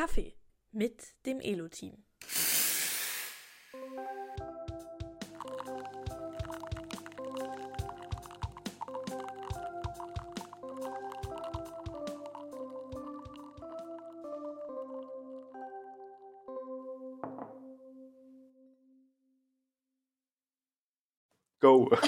Kaffee 0.00 0.32
mit 0.72 1.14
dem 1.26 1.40
Elo-Team. 1.40 1.92
Go. 21.60 21.90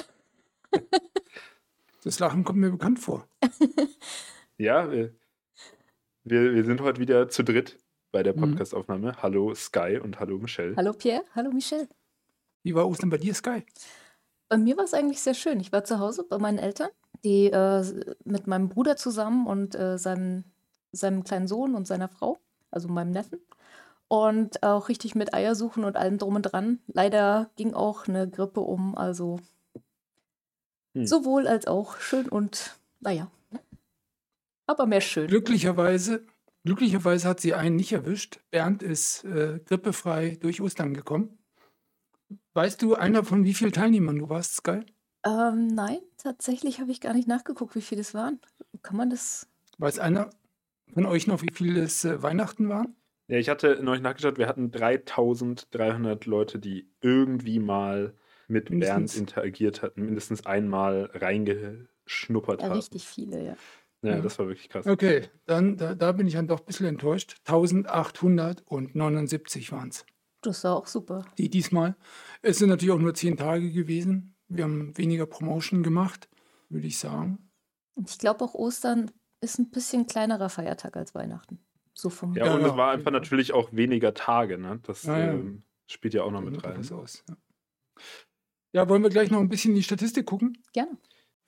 Das 2.03 2.17
Lachen 2.19 2.43
kommt 2.43 2.57
mir 2.57 2.71
bekannt 2.71 2.97
vor. 2.97 3.27
Ja, 4.57 4.91
wir, 4.91 5.13
wir, 6.23 6.55
wir 6.55 6.63
sind 6.63 6.81
heute 6.81 6.99
wieder 6.99 7.27
zu 7.29 7.43
dritt 7.43 7.82
bei 8.13 8.23
der 8.23 8.33
Mhm. 8.33 8.41
Podcastaufnahme. 8.41 9.21
Hallo 9.21 9.53
Sky 9.55 9.99
und 10.01 10.19
hallo 10.21 10.37
Michelle. 10.37 10.75
Hallo 10.77 10.93
Pierre, 10.93 11.23
hallo 11.35 11.51
Michelle. 11.51 11.89
Wie 12.63 12.73
war 12.73 12.87
Ostern 12.87 13.09
bei 13.09 13.17
dir, 13.17 13.33
Sky? 13.33 13.65
Bei 14.47 14.57
mir 14.57 14.77
war 14.77 14.85
es 14.85 14.93
eigentlich 14.93 15.19
sehr 15.19 15.33
schön. 15.33 15.59
Ich 15.59 15.73
war 15.73 15.83
zu 15.83 15.99
Hause 15.99 16.23
bei 16.23 16.37
meinen 16.37 16.59
Eltern, 16.59 16.89
die 17.25 17.47
äh, 17.47 17.83
mit 18.23 18.47
meinem 18.47 18.69
Bruder 18.69 18.95
zusammen 18.95 19.47
und 19.47 19.75
äh, 19.75 19.97
seinem, 19.97 20.45
seinem 20.91 21.23
kleinen 21.23 21.47
Sohn 21.47 21.75
und 21.75 21.87
seiner 21.87 22.07
Frau, 22.07 22.37
also 22.71 22.87
meinem 22.87 23.11
Neffen. 23.11 23.39
Und 24.07 24.61
auch 24.61 24.89
richtig 24.89 25.15
mit 25.15 25.33
Eiersuchen 25.33 25.83
und 25.83 25.97
allem 25.97 26.19
drum 26.19 26.35
und 26.35 26.43
dran. 26.43 26.79
Leider 26.87 27.49
ging 27.55 27.73
auch 27.73 28.07
eine 28.07 28.29
Grippe 28.29 28.59
um, 28.61 28.95
also 28.95 29.39
Hm. 30.95 31.07
sowohl 31.07 31.47
als 31.47 31.65
auch 31.65 31.97
schön 31.97 32.29
und 32.29 32.75
naja. 32.99 33.31
Aber 34.67 34.85
mehr 34.85 35.01
schön. 35.01 35.27
Glücklicherweise, 35.27 36.23
glücklicherweise 36.65 37.27
hat 37.29 37.39
sie 37.39 37.53
einen 37.53 37.75
nicht 37.75 37.91
erwischt. 37.93 38.39
Bernd 38.51 38.83
ist 38.83 39.23
äh, 39.25 39.59
grippefrei 39.65 40.37
durch 40.41 40.61
Ostern 40.61 40.93
gekommen. 40.93 41.39
Weißt 42.53 42.81
du, 42.81 42.95
einer 42.95 43.23
von 43.23 43.43
wie 43.43 43.53
vielen 43.53 43.73
Teilnehmern 43.73 44.17
du 44.17 44.29
warst, 44.29 44.55
Sky? 44.55 44.81
Ähm, 45.25 45.67
nein, 45.67 45.99
tatsächlich 46.17 46.79
habe 46.79 46.91
ich 46.91 47.01
gar 47.01 47.13
nicht 47.13 47.27
nachgeguckt, 47.27 47.75
wie 47.75 47.81
viele 47.81 48.01
es 48.01 48.13
waren. 48.13 48.39
Kann 48.81 48.97
man 48.97 49.09
das? 49.09 49.47
Weiß 49.77 49.99
einer 49.99 50.31
von 50.93 51.05
euch 51.05 51.27
noch, 51.27 51.41
wie 51.43 51.51
viele 51.53 51.81
es 51.83 52.05
äh, 52.05 52.21
Weihnachten 52.23 52.69
waren? 52.69 52.95
Ja, 53.27 53.37
ich 53.37 53.49
hatte 53.49 53.79
neulich 53.83 54.01
nachgeschaut, 54.03 54.37
wir 54.37 54.47
hatten 54.47 54.71
3300 54.71 56.25
Leute, 56.25 56.59
die 56.59 56.91
irgendwie 57.01 57.59
mal 57.59 58.17
mit 58.47 58.77
Bernd 58.79 59.13
Mindestens. 59.13 59.15
interagiert 59.15 59.81
hatten, 59.81 60.05
mindestens 60.05 60.45
einmal 60.45 61.05
reingeschnuppert 61.13 62.61
Ja, 62.61 62.67
haben. 62.67 62.77
richtig 62.77 63.07
viele, 63.07 63.43
ja. 63.45 63.57
Ja, 64.03 64.15
Ja. 64.17 64.21
das 64.21 64.37
war 64.37 64.47
wirklich 64.47 64.69
krass. 64.69 64.85
Okay, 64.85 65.29
dann 65.45 65.77
da, 65.77 65.95
da 65.95 66.11
bin 66.11 66.27
ich 66.27 66.33
dann 66.33 66.47
doch 66.47 66.59
ein 66.59 66.65
bisschen 66.65 66.85
enttäuscht. 66.85 67.37
1879 67.45 69.71
waren 69.71 69.89
es. 69.89 70.05
Das 70.41 70.63
war 70.63 70.75
auch 70.75 70.87
super. 70.87 71.25
Die 71.37 71.49
diesmal. 71.49 71.95
Es 72.41 72.57
sind 72.59 72.69
natürlich 72.69 72.93
auch 72.93 72.99
nur 72.99 73.13
zehn 73.13 73.37
Tage 73.37 73.71
gewesen. 73.71 74.35
Wir 74.49 74.65
haben 74.65 74.97
weniger 74.97 75.25
Promotion 75.25 75.83
gemacht, 75.83 76.27
würde 76.69 76.87
ich 76.87 76.97
sagen. 76.99 77.49
Ich 78.05 78.17
glaube 78.19 78.43
auch 78.43 78.53
Ostern 78.53 79.11
ist 79.39 79.57
ein 79.59 79.69
bisschen 79.71 80.05
kleinerer 80.07 80.49
Feiertag 80.49 80.97
als 80.97 81.15
Weihnachten. 81.15 81.59
So 81.93 82.09
vom 82.09 82.33
Ja, 82.35 82.47
Ja, 82.47 82.55
und 82.55 82.61
ja, 82.61 82.67
es 82.67 82.75
war 82.75 82.91
einfach 82.91 83.11
natürlich 83.11 83.53
auch 83.53 83.71
weniger 83.71 84.13
Tage, 84.13 84.57
ne? 84.57 84.79
Das 84.83 85.03
Ja, 85.03 85.17
ja. 85.19 85.31
ähm, 85.33 85.63
spielt 85.87 86.13
ja 86.13 86.23
auch 86.23 86.31
noch 86.31 86.41
mit 86.41 86.61
rein. 86.63 86.79
was 86.79 86.91
aus. 86.91 87.23
Ja. 87.29 87.35
ja, 88.73 88.89
wollen 88.89 89.03
wir 89.03 89.09
gleich 89.09 89.31
noch 89.31 89.39
ein 89.39 89.49
bisschen 89.49 89.71
in 89.71 89.75
die 89.75 89.83
Statistik 89.83 90.25
gucken? 90.25 90.57
Gerne. 90.73 90.97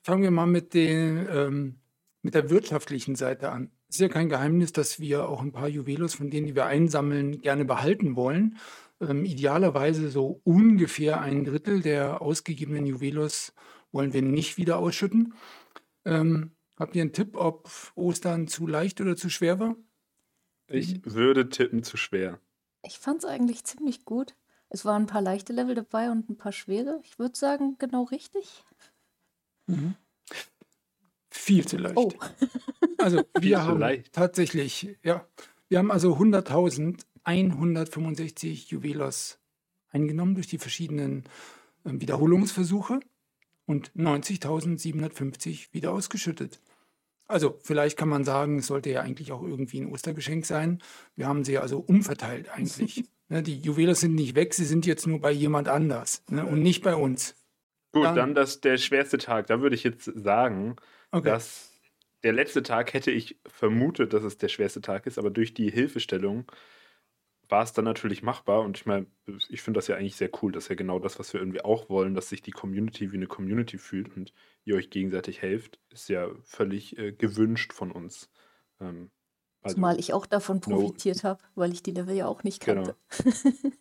Fangen 0.04 0.22
wir 0.22 0.30
mal 0.30 0.46
mit, 0.46 0.72
den, 0.72 1.26
ähm, 1.30 1.80
mit 2.26 2.34
der 2.34 2.50
wirtschaftlichen 2.50 3.14
Seite 3.14 3.52
an. 3.52 3.70
Es 3.88 3.96
ist 3.96 4.00
ja 4.00 4.08
kein 4.08 4.28
Geheimnis, 4.28 4.72
dass 4.72 4.98
wir 4.98 5.28
auch 5.28 5.42
ein 5.42 5.52
paar 5.52 5.68
Juwelos 5.68 6.16
von 6.16 6.28
denen, 6.28 6.48
die 6.48 6.56
wir 6.56 6.66
einsammeln, 6.66 7.40
gerne 7.40 7.64
behalten 7.64 8.16
wollen. 8.16 8.58
Ähm, 9.00 9.24
idealerweise 9.24 10.10
so 10.10 10.40
ungefähr 10.42 11.20
ein 11.20 11.44
Drittel 11.44 11.82
der 11.82 12.20
ausgegebenen 12.20 12.84
Juwelos 12.84 13.52
wollen 13.92 14.12
wir 14.12 14.22
nicht 14.22 14.56
wieder 14.56 14.78
ausschütten. 14.78 15.34
Ähm, 16.04 16.50
habt 16.76 16.96
ihr 16.96 17.02
einen 17.02 17.12
Tipp, 17.12 17.36
ob 17.36 17.70
Ostern 17.94 18.48
zu 18.48 18.66
leicht 18.66 19.00
oder 19.00 19.14
zu 19.14 19.30
schwer 19.30 19.60
war? 19.60 19.76
Ich 20.66 21.04
würde 21.04 21.48
tippen 21.48 21.84
zu 21.84 21.96
schwer. 21.96 22.40
Ich 22.82 22.98
fand 22.98 23.22
es 23.22 23.24
eigentlich 23.24 23.62
ziemlich 23.62 24.04
gut. 24.04 24.34
Es 24.68 24.84
waren 24.84 25.04
ein 25.04 25.06
paar 25.06 25.22
leichte 25.22 25.52
Level 25.52 25.76
dabei 25.76 26.10
und 26.10 26.28
ein 26.28 26.36
paar 26.36 26.50
schwere. 26.50 26.98
Ich 27.04 27.20
würde 27.20 27.38
sagen, 27.38 27.76
genau 27.78 28.02
richtig. 28.02 28.64
Viel 31.36 31.66
zu 31.66 31.76
leicht. 31.76 31.96
Oh, 31.96 32.12
Also 32.98 33.18
Viel 33.38 33.50
wir 33.50 33.56
zu 33.58 33.62
haben 33.64 33.80
leicht. 33.80 34.12
tatsächlich, 34.12 34.96
ja, 35.02 35.26
wir 35.68 35.78
haben 35.78 35.90
also 35.90 36.16
100.165 36.16 38.68
Juwelos 38.70 39.38
eingenommen 39.90 40.34
durch 40.34 40.46
die 40.46 40.58
verschiedenen 40.58 41.24
ähm, 41.84 42.00
Wiederholungsversuche 42.00 43.00
und 43.66 43.92
90.750 43.94 45.68
wieder 45.72 45.92
ausgeschüttet. 45.92 46.60
Also 47.28 47.58
vielleicht 47.62 47.98
kann 47.98 48.08
man 48.08 48.24
sagen, 48.24 48.60
es 48.60 48.68
sollte 48.68 48.90
ja 48.90 49.00
eigentlich 49.00 49.32
auch 49.32 49.42
irgendwie 49.42 49.80
ein 49.80 49.90
Ostergeschenk 49.92 50.46
sein. 50.46 50.80
Wir 51.16 51.26
haben 51.26 51.44
sie 51.44 51.58
also 51.58 51.78
umverteilt 51.80 52.48
eigentlich. 52.50 53.04
ne, 53.28 53.42
die 53.42 53.58
Juwelos 53.58 54.00
sind 54.00 54.14
nicht 54.14 54.36
weg, 54.36 54.54
sie 54.54 54.64
sind 54.64 54.86
jetzt 54.86 55.06
nur 55.06 55.20
bei 55.20 55.32
jemand 55.32 55.68
anders 55.68 56.22
ne, 56.30 56.46
und 56.46 56.62
nicht 56.62 56.82
bei 56.84 56.94
uns. 56.94 57.34
Gut, 57.92 58.04
Dann- 58.04 58.14
dann, 58.16 58.34
das 58.34 58.60
der 58.60 58.78
schwerste 58.78 59.18
Tag. 59.18 59.48
Da 59.48 59.60
würde 59.60 59.74
ich 59.74 59.82
jetzt 59.82 60.04
sagen, 60.14 60.76
Okay. 61.16 61.28
dass 61.30 61.72
der 62.22 62.32
letzte 62.32 62.62
Tag 62.62 62.92
hätte 62.92 63.10
ich 63.10 63.38
vermutet, 63.46 64.12
dass 64.12 64.24
es 64.24 64.36
der 64.38 64.48
schwerste 64.48 64.80
Tag 64.80 65.06
ist, 65.06 65.18
aber 65.18 65.30
durch 65.30 65.54
die 65.54 65.70
Hilfestellung 65.70 66.50
war 67.48 67.62
es 67.62 67.72
dann 67.72 67.84
natürlich 67.84 68.22
machbar 68.22 68.62
und 68.62 68.76
ich 68.76 68.86
meine, 68.86 69.06
ich 69.48 69.62
finde 69.62 69.78
das 69.78 69.86
ja 69.86 69.94
eigentlich 69.96 70.16
sehr 70.16 70.30
cool, 70.42 70.50
das 70.50 70.64
ist 70.64 70.68
ja 70.68 70.74
genau 70.74 70.98
das, 70.98 71.18
was 71.20 71.32
wir 71.32 71.40
irgendwie 71.40 71.60
auch 71.64 71.88
wollen, 71.88 72.14
dass 72.14 72.28
sich 72.28 72.42
die 72.42 72.50
Community 72.50 73.12
wie 73.12 73.16
eine 73.16 73.28
Community 73.28 73.78
fühlt 73.78 74.16
und 74.16 74.32
ihr 74.64 74.74
euch 74.74 74.90
gegenseitig 74.90 75.42
helft, 75.42 75.78
ist 75.90 76.08
ja 76.08 76.28
völlig 76.42 76.98
äh, 76.98 77.12
gewünscht 77.12 77.72
von 77.72 77.92
uns. 77.92 78.30
Ähm, 78.80 79.10
also, 79.62 79.76
zumal 79.76 80.00
ich 80.00 80.12
auch 80.12 80.26
davon 80.26 80.56
no- 80.56 80.60
profitiert 80.76 81.22
habe, 81.22 81.40
weil 81.54 81.72
ich 81.72 81.82
die 81.84 81.92
Level 81.92 82.16
ja 82.16 82.26
auch 82.26 82.42
nicht 82.42 82.64
Genau. 82.64 82.82
kannte. 82.84 82.96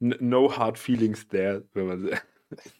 n- 0.00 0.16
no 0.20 0.56
hard 0.56 0.78
feelings 0.78 1.28
there, 1.28 1.64
wenn 1.74 1.86
man 1.86 2.10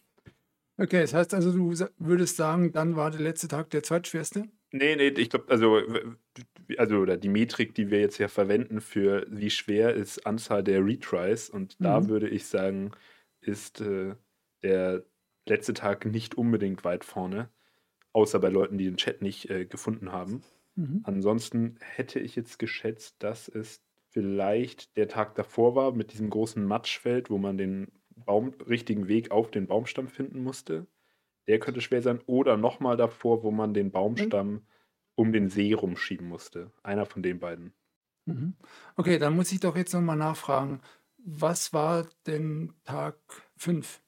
Okay, 0.79 1.01
das 1.01 1.13
heißt 1.13 1.33
also, 1.35 1.51
du 1.51 1.73
würdest 1.99 2.37
sagen, 2.37 2.71
dann 2.71 2.95
war 2.95 3.11
der 3.11 3.19
letzte 3.19 3.47
Tag 3.47 3.69
der 3.69 3.83
zweitschwerste? 3.83 4.49
Nee, 4.71 4.95
nee, 4.95 5.07
ich 5.07 5.29
glaube, 5.31 5.49
also, 5.49 5.81
also 6.77 6.97
oder 6.97 7.17
die 7.17 7.29
Metrik, 7.29 7.73
die 7.73 7.89
wir 7.89 7.99
jetzt 7.99 8.19
ja 8.19 8.27
verwenden 8.27 8.81
für 8.81 9.25
wie 9.29 9.49
schwer 9.49 9.93
ist 9.95 10.25
Anzahl 10.27 10.63
der 10.63 10.85
Retries 10.85 11.49
und 11.49 11.83
da 11.83 12.07
Mhm. 12.07 12.09
würde 12.09 12.29
ich 12.29 12.45
sagen, 12.45 12.91
ist 13.41 13.81
äh, 13.81 14.15
der 14.63 15.05
letzte 15.47 15.73
Tag 15.73 16.05
nicht 16.05 16.35
unbedingt 16.35 16.83
weit 16.83 17.03
vorne, 17.03 17.49
außer 18.13 18.39
bei 18.39 18.49
Leuten, 18.49 18.77
die 18.77 18.85
den 18.85 18.97
Chat 18.97 19.21
nicht 19.23 19.49
äh, 19.49 19.65
gefunden 19.65 20.11
haben. 20.11 20.43
Mhm. 20.75 21.03
Ansonsten 21.03 21.77
hätte 21.81 22.19
ich 22.19 22.35
jetzt 22.35 22.59
geschätzt, 22.59 23.17
dass 23.23 23.47
es 23.49 23.83
vielleicht 24.09 24.97
der 24.97 25.07
Tag 25.09 25.35
davor 25.35 25.75
war 25.75 25.93
mit 25.93 26.13
diesem 26.13 26.29
großen 26.29 26.63
Matschfeld, 26.65 27.29
wo 27.29 27.37
man 27.39 27.57
den 27.57 27.89
Baum, 28.25 28.53
richtigen 28.67 29.07
Weg 29.07 29.31
auf 29.31 29.51
den 29.51 29.67
Baumstamm 29.67 30.07
finden 30.07 30.43
musste. 30.43 30.87
Der 31.47 31.59
könnte 31.59 31.81
schwer 31.81 32.01
sein. 32.01 32.19
Oder 32.27 32.57
nochmal 32.57 32.97
davor, 32.97 33.43
wo 33.43 33.51
man 33.51 33.73
den 33.73 33.91
Baumstamm 33.91 34.61
um 35.15 35.31
den 35.33 35.49
See 35.49 35.73
rumschieben 35.73 36.27
musste. 36.27 36.71
Einer 36.83 37.05
von 37.05 37.23
den 37.23 37.39
beiden. 37.39 37.73
Mhm. 38.25 38.53
Okay, 38.95 39.17
dann 39.17 39.35
muss 39.35 39.51
ich 39.51 39.59
doch 39.59 39.75
jetzt 39.75 39.93
nochmal 39.93 40.15
nachfragen. 40.17 40.81
Was 41.17 41.73
war 41.73 42.07
denn 42.27 42.73
Tag 42.85 43.15
5 43.57 44.01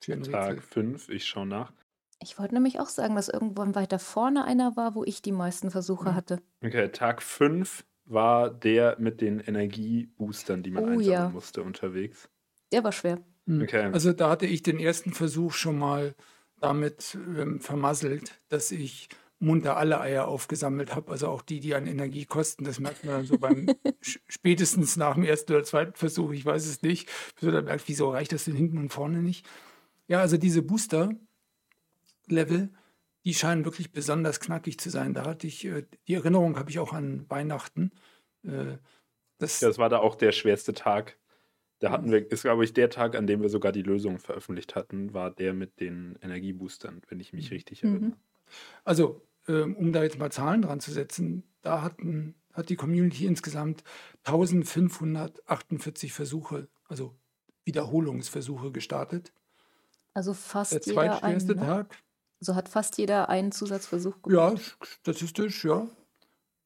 für 0.00 0.12
ein 0.12 0.18
Rätsel? 0.20 0.32
Tag 0.32 0.62
5, 0.62 1.08
ich 1.08 1.26
schaue 1.26 1.46
nach. 1.46 1.72
Ich 2.20 2.38
wollte 2.38 2.54
nämlich 2.54 2.80
auch 2.80 2.88
sagen, 2.88 3.14
dass 3.16 3.28
irgendwann 3.28 3.74
weiter 3.74 3.98
vorne 3.98 4.44
einer 4.44 4.76
war, 4.76 4.94
wo 4.94 5.04
ich 5.04 5.22
die 5.22 5.32
meisten 5.32 5.70
Versuche 5.70 6.10
Mhm. 6.10 6.14
hatte. 6.14 6.42
Okay, 6.64 6.88
Tag 6.88 7.22
5 7.22 7.84
war 8.04 8.50
der 8.50 8.96
mit 8.98 9.20
den 9.20 9.40
Energieboostern, 9.40 10.62
die 10.62 10.70
man 10.70 10.84
Oh, 10.84 10.86
einsammeln 10.88 11.10
ja. 11.12 11.28
musste 11.28 11.62
unterwegs. 11.62 12.28
Der 12.72 12.82
war 12.84 12.92
schwer. 12.92 13.18
Mhm. 13.48 13.62
Okay. 13.62 13.90
Also 13.92 14.12
da 14.12 14.30
hatte 14.30 14.46
ich 14.46 14.62
den 14.62 14.78
ersten 14.78 15.12
Versuch 15.12 15.54
schon 15.54 15.76
mal 15.78 16.14
damit 16.60 17.16
ähm, 17.36 17.60
vermasselt, 17.60 18.40
dass 18.48 18.70
ich 18.70 19.08
munter 19.40 19.76
alle 19.76 20.00
Eier 20.00 20.28
aufgesammelt 20.28 20.94
habe, 20.94 21.10
also 21.12 21.28
auch 21.28 21.42
die, 21.42 21.60
die 21.60 21.74
an 21.74 21.86
Energie 21.86 22.24
kosten. 22.26 22.64
Das 22.64 22.80
merkt 22.80 23.04
man 23.04 23.14
dann 23.14 23.24
so 23.24 23.38
beim 23.38 23.68
spätestens 24.28 24.96
nach 24.96 25.14
dem 25.14 25.24
ersten 25.24 25.52
oder 25.52 25.64
zweiten 25.64 25.94
Versuch, 25.94 26.32
ich 26.32 26.44
weiß 26.44 26.66
es 26.66 26.82
nicht. 26.82 27.08
Bis 27.34 27.44
man 27.44 27.54
dann 27.54 27.64
merkt, 27.64 27.88
wieso 27.88 28.10
reicht 28.10 28.32
das 28.32 28.44
denn 28.44 28.56
hinten 28.56 28.78
und 28.78 28.92
vorne 28.92 29.22
nicht? 29.22 29.46
Ja, 30.08 30.20
also 30.20 30.36
diese 30.36 30.62
Booster-Level, 30.62 32.70
die 33.24 33.34
scheinen 33.34 33.64
wirklich 33.64 33.92
besonders 33.92 34.40
knackig 34.40 34.78
zu 34.78 34.90
sein. 34.90 35.14
Da 35.14 35.24
hatte 35.24 35.46
ich, 35.46 35.64
äh, 35.64 35.86
die 36.06 36.14
Erinnerung 36.14 36.58
habe 36.58 36.70
ich 36.70 36.78
auch 36.80 36.92
an 36.92 37.24
Weihnachten. 37.30 37.92
Äh, 38.44 38.76
das, 39.38 39.60
Ja, 39.60 39.68
das 39.68 39.78
war 39.78 39.88
da 39.88 40.00
auch 40.00 40.16
der 40.16 40.32
schwerste 40.32 40.74
Tag. 40.74 41.16
Da 41.80 41.90
hatten 41.92 42.10
wir, 42.10 42.30
ist 42.30 42.42
glaube 42.42 42.64
ich 42.64 42.72
der 42.72 42.90
Tag, 42.90 43.14
an 43.16 43.26
dem 43.26 43.40
wir 43.42 43.48
sogar 43.48 43.72
die 43.72 43.82
Lösung 43.82 44.18
veröffentlicht 44.18 44.74
hatten, 44.74 45.14
war 45.14 45.30
der 45.30 45.54
mit 45.54 45.80
den 45.80 46.18
Energieboostern, 46.22 47.02
wenn 47.08 47.20
ich 47.20 47.32
mich 47.32 47.50
richtig 47.50 47.82
Mhm. 47.82 47.90
erinnere. 47.92 48.16
Also, 48.84 49.22
ähm, 49.48 49.76
um 49.76 49.92
da 49.92 50.02
jetzt 50.02 50.18
mal 50.18 50.32
Zahlen 50.32 50.62
dran 50.62 50.80
zu 50.80 50.90
setzen, 50.90 51.44
da 51.62 51.82
hatten, 51.82 52.34
hat 52.52 52.68
die 52.70 52.76
Community 52.76 53.26
insgesamt 53.26 53.84
1548 54.24 56.12
Versuche, 56.12 56.68
also 56.88 57.14
Wiederholungsversuche 57.64 58.72
gestartet. 58.72 59.32
Also 60.14 60.34
fast 60.34 60.72
Der 60.72 60.80
jeder 60.84 61.22
einen, 61.22 61.40
zweitschwerste 61.40 61.54
ne? 61.54 61.60
Tag. 61.60 61.98
So 62.40 62.54
hat 62.54 62.68
fast 62.68 62.98
jeder 62.98 63.28
einen 63.28 63.52
Zusatzversuch 63.52 64.22
gemacht. 64.22 64.76
Ja, 64.80 64.86
statistisch, 64.86 65.64
ja. 65.64 65.88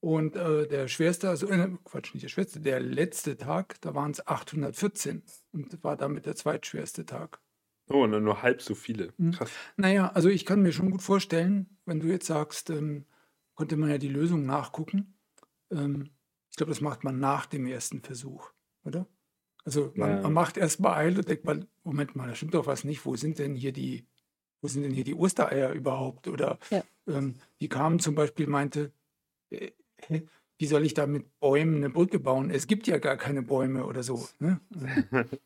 Und 0.03 0.35
äh, 0.35 0.67
der 0.67 0.89
schwerste, 0.89 1.29
also 1.29 1.49
äh, 1.49 1.71
Quatsch, 1.85 2.13
nicht 2.13 2.25
der 2.25 2.29
schwerste, 2.29 2.59
der 2.61 2.81
letzte 2.81 3.37
Tag, 3.37 3.81
da 3.83 3.95
waren 3.95 4.11
es 4.11 4.27
814 4.27 5.23
und 5.53 5.85
war 5.85 5.97
damit 5.97 6.27
der 6.27 6.35
zweitschwerste 6.35 7.07
Tag. 7.07 7.41
Oh, 7.89 8.03
und 8.03 8.11
dann 8.11 8.25
nur 8.25 8.43
halb 8.43 8.63
so 8.63 8.75
viele. 8.75 9.15
Mhm. 9.17 9.31
Krass. 9.31 9.53
Naja, 9.77 10.09
also 10.09 10.29
ich 10.29 10.45
kann 10.45 10.61
mir 10.61 10.73
schon 10.73 10.91
gut 10.91 11.03
vorstellen, 11.03 11.79
wenn 11.87 12.01
du 12.01 12.09
jetzt 12.09 12.27
sagst, 12.27 12.71
ähm, 12.71 13.07
konnte 13.55 13.77
man 13.77 13.91
ja 13.91 13.99
die 13.99 14.09
Lösung 14.09 14.45
nachgucken. 14.45 15.15
Ähm, 15.71 16.11
ich 16.51 16.57
glaube, 16.57 16.71
das 16.73 16.81
macht 16.81 17.05
man 17.05 17.21
nach 17.21 17.47
dem 17.47 17.65
ersten 17.67 18.03
Versuch, 18.03 18.51
oder? 18.85 19.07
Also 19.65 19.93
man, 19.95 20.11
Ja. 20.17 20.23
man 20.23 20.33
macht 20.33 20.57
erstmal 20.57 20.95
Eil 20.95 21.17
und 21.17 21.29
denkt 21.29 21.45
mal, 21.45 21.65
Moment 21.85 22.17
mal, 22.17 22.27
da 22.27 22.35
stimmt 22.35 22.55
doch 22.55 22.67
was 22.67 22.83
nicht. 22.83 23.07
Wo 23.07 23.15
sind 23.15 23.39
denn 23.39 23.55
hier 23.55 23.73
die, 23.73 24.09
wo 24.63 24.67
sind 24.67 24.83
denn 24.83 24.93
hier 24.95 25.05
die 25.05 25.15
Ostereier 25.15 25.73
überhaupt? 25.73 26.27
Oder 26.27 26.59
Ja. 26.71 26.83
ähm, 27.07 27.37
die 27.61 27.69
kamen 27.69 28.01
zum 28.01 28.17
Beispiel, 28.17 28.49
meinte, 28.49 28.93
äh, 29.51 29.71
wie 30.59 30.67
soll 30.67 30.85
ich 30.85 30.95
da 30.95 31.07
mit 31.07 31.39
Bäumen 31.41 31.77
eine 31.77 31.91
Brücke 31.91 32.19
bauen? 32.19 32.51
Es 32.51 32.67
gibt 32.67 32.87
ja 32.87 32.99
gar 32.99 33.17
keine 33.17 33.43
Bäume 33.43 33.85
oder 33.85 34.03
so. 34.03 34.27
Ne? 34.39 34.61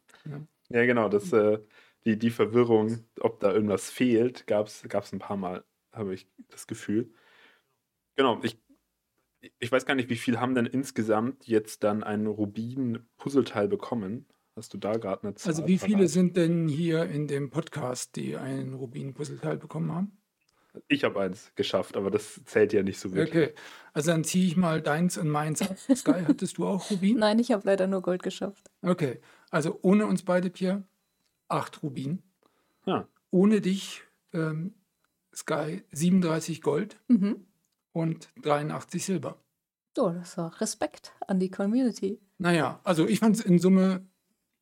Ja, 0.68 0.84
genau, 0.84 1.08
das, 1.08 1.32
äh, 1.32 1.60
die, 2.04 2.18
die 2.18 2.30
Verwirrung, 2.30 3.04
ob 3.20 3.40
da 3.40 3.52
irgendwas 3.52 3.90
fehlt, 3.90 4.46
gab 4.46 4.66
es 4.66 5.12
ein 5.12 5.18
paar 5.18 5.36
Mal, 5.36 5.64
habe 5.92 6.14
ich 6.14 6.28
das 6.48 6.66
Gefühl. 6.66 7.12
Genau, 8.16 8.40
ich, 8.42 8.58
ich 9.58 9.70
weiß 9.70 9.86
gar 9.86 9.94
nicht, 9.94 10.08
wie 10.08 10.16
viel 10.16 10.40
haben 10.40 10.54
denn 10.54 10.66
insgesamt 10.66 11.46
jetzt 11.46 11.84
dann 11.84 12.02
ein 12.02 12.26
Rubin-Puzzleteil 12.26 13.68
bekommen? 13.68 14.26
Hast 14.56 14.72
du 14.72 14.78
da 14.78 14.96
gerade 14.96 15.22
eine 15.22 15.34
Zahl? 15.34 15.52
Also 15.52 15.66
wie 15.66 15.78
viele 15.78 15.98
parat? 15.98 16.10
sind 16.10 16.36
denn 16.36 16.66
hier 16.66 17.04
in 17.04 17.28
dem 17.28 17.50
Podcast, 17.50 18.16
die 18.16 18.36
ein 18.36 18.72
Rubin-Puzzleteil 18.72 19.58
bekommen 19.58 19.92
haben? 19.92 20.18
Ich 20.88 21.04
habe 21.04 21.20
eins 21.20 21.52
geschafft, 21.54 21.96
aber 21.96 22.10
das 22.10 22.40
zählt 22.44 22.72
ja 22.72 22.82
nicht 22.82 22.98
so 22.98 23.12
wirklich. 23.12 23.48
Okay, 23.48 23.54
also 23.92 24.10
dann 24.10 24.24
ziehe 24.24 24.46
ich 24.46 24.56
mal 24.56 24.80
deins 24.82 25.16
und 25.18 25.28
meins 25.28 25.62
ab. 25.62 25.76
Sky, 25.94 26.22
hattest 26.26 26.58
du 26.58 26.66
auch 26.66 26.90
Rubin? 26.90 27.18
Nein, 27.18 27.38
ich 27.38 27.52
habe 27.52 27.66
leider 27.66 27.86
nur 27.86 28.02
Gold 28.02 28.22
geschafft. 28.22 28.70
Okay, 28.82 29.20
also 29.50 29.78
ohne 29.82 30.06
uns 30.06 30.22
beide, 30.22 30.50
Pierre, 30.50 30.84
acht 31.48 31.82
Rubin. 31.82 32.22
Ja. 32.86 33.08
Ohne 33.30 33.60
dich, 33.60 34.02
ähm, 34.32 34.74
Sky, 35.34 35.82
37 35.92 36.62
Gold 36.62 36.98
Mhm. 37.08 37.46
und 37.92 38.30
83 38.42 39.04
Silber. 39.04 39.38
So, 39.96 40.10
das 40.10 40.36
war 40.38 40.60
Respekt 40.60 41.12
an 41.26 41.40
die 41.40 41.50
Community. 41.50 42.20
Naja, 42.38 42.80
also 42.84 43.06
ich 43.06 43.18
fand 43.20 43.36
es 43.36 43.44
in 43.44 43.58
Summe 43.58 44.06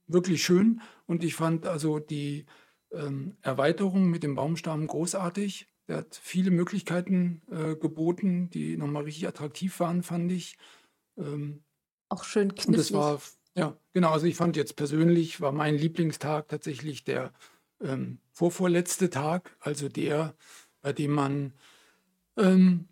wirklich 0.07 0.45
schön 0.45 0.81
und 1.07 1.25
ich 1.25 1.35
fand 1.35 1.67
also 1.67 1.99
die 1.99 2.47
ähm, 2.93 3.37
Erweiterung 3.43 4.09
mit 4.11 4.23
dem 4.23 4.35
Baumstamm 4.37 4.87
großartig. 4.87 5.67
Er 5.87 5.99
hat 5.99 6.19
viele 6.21 6.51
Möglichkeiten 6.51 7.43
äh, 7.51 7.77
geboten, 7.77 8.49
die 8.51 8.77
nochmal 8.77 9.05
richtig 9.05 9.29
attraktiv 9.29 9.81
waren, 9.81 10.03
fand 10.03 10.33
ich. 10.33 10.57
Ähm, 11.19 11.63
Auch 12.09 12.25
schön 12.25 12.51
Und 12.51 12.59
knifflig. 12.59 12.77
das 12.77 12.93
war, 12.93 13.21
ja, 13.55 13.77
genau, 13.93 14.11
also 14.11 14.27
ich 14.27 14.37
fand 14.37 14.57
jetzt 14.57 14.77
persönlich, 14.77 15.41
war 15.41 15.53
mein 15.53 15.77
Lieblingstag 15.77 16.49
tatsächlich 16.49 17.05
der 17.05 17.33
ähm, 17.83 18.19
vorvorletzte 18.33 19.11
Tag, 19.11 19.57
also 19.61 19.89
der, 19.89 20.35
bei 20.81 20.93
dem 20.93 21.13
man 21.13 21.53
ähm, 22.37 22.89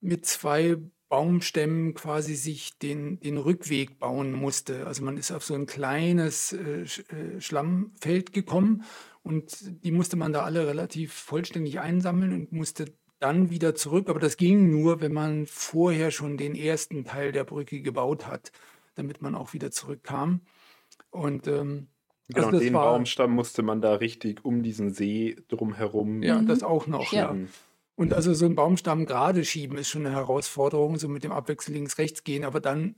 mit 0.00 0.24
zwei 0.26 0.78
Baumstämmen 1.08 1.92
quasi 1.92 2.34
sich 2.34 2.78
den, 2.78 3.20
den 3.20 3.36
Rückweg 3.36 3.98
bauen 3.98 4.32
musste. 4.32 4.86
Also 4.86 5.04
man 5.04 5.18
ist 5.18 5.30
auf 5.30 5.44
so 5.44 5.52
ein 5.54 5.66
kleines 5.66 6.54
äh, 6.54 6.84
äh, 6.84 7.38
Schlammfeld 7.38 8.32
gekommen 8.32 8.84
und 9.22 9.84
die 9.84 9.92
musste 9.92 10.16
man 10.16 10.32
da 10.32 10.42
alle 10.42 10.66
relativ 10.66 11.12
vollständig 11.12 11.80
einsammeln 11.80 12.32
und 12.32 12.52
musste 12.52 12.86
dann 13.20 13.50
wieder 13.50 13.74
zurück. 13.74 14.08
Aber 14.08 14.18
das 14.20 14.36
ging 14.36 14.70
nur, 14.70 15.00
wenn 15.00 15.12
man 15.12 15.46
vorher 15.46 16.10
schon 16.10 16.36
den 16.36 16.54
ersten 16.56 17.04
Teil 17.04 17.30
der 17.32 17.44
Brücke 17.44 17.80
gebaut 17.80 18.26
hat, 18.26 18.50
damit 18.96 19.22
man 19.22 19.34
auch 19.34 19.52
wieder 19.52 19.70
zurückkam. 19.70 20.40
Und 21.10 21.46
ähm, 21.46 21.88
Genau, 22.28 22.46
also 22.46 22.50
das 22.58 22.60
den 22.62 22.74
war- 22.74 22.84
Baumstamm 22.92 23.32
musste 23.32 23.62
man 23.62 23.80
da 23.82 23.94
richtig 23.94 24.44
um 24.44 24.62
diesen 24.62 24.92
See 24.94 25.36
drumherum 25.48 26.22
ja, 26.22 26.40
Mhm. 26.40 26.46
das 26.46 26.62
auch 26.62 26.86
noch. 26.86 27.12
Ja. 27.12 27.24
schlagen. 27.26 27.48
Und 27.94 28.14
also 28.14 28.32
so 28.32 28.46
einen 28.46 28.54
Baumstamm 28.54 29.04
gerade 29.06 29.44
schieben 29.44 29.76
ist 29.76 29.90
schon 29.90 30.06
eine 30.06 30.14
Herausforderung, 30.16 30.96
so 30.98 31.08
mit 31.08 31.24
dem 31.24 31.32
Abwechsel 31.32 31.74
links-rechts 31.74 32.24
gehen, 32.24 32.44
aber 32.44 32.60
dann 32.60 32.94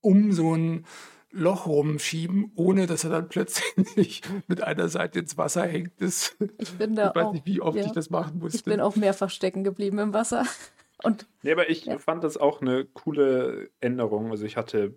um 0.00 0.30
so 0.32 0.54
ein 0.54 0.84
Loch 1.32 1.66
rumschieben, 1.66 2.52
ohne 2.54 2.86
dass 2.86 3.04
er 3.04 3.10
dann 3.10 3.28
plötzlich 3.28 4.22
mit 4.46 4.62
einer 4.62 4.88
Seite 4.88 5.18
ins 5.18 5.36
Wasser 5.36 5.66
hängt. 5.66 6.00
Das, 6.00 6.36
Ich 6.58 6.72
bin 6.78 6.94
da 6.94 7.10
ich 7.10 7.14
weiß 7.16 7.26
auch. 7.26 7.32
nicht, 7.32 7.46
wie 7.46 7.60
oft 7.60 7.76
ja. 7.76 7.84
ich 7.84 7.92
das 7.92 8.10
machen 8.10 8.38
musste. 8.38 8.56
Ich 8.58 8.64
bin 8.64 8.80
auch 8.80 8.96
mehrfach 8.96 9.30
stecken 9.30 9.64
geblieben 9.64 9.98
im 9.98 10.12
Wasser. 10.14 10.44
Und 11.02 11.26
Nee, 11.42 11.52
aber 11.52 11.68
ich 11.68 11.84
Ja. 11.84 11.98
fand 11.98 12.24
das 12.24 12.36
auch 12.38 12.60
eine 12.62 12.84
coole 12.86 13.70
Änderung. 13.80 14.30
Also 14.30 14.44
ich 14.46 14.56
hatte 14.56 14.94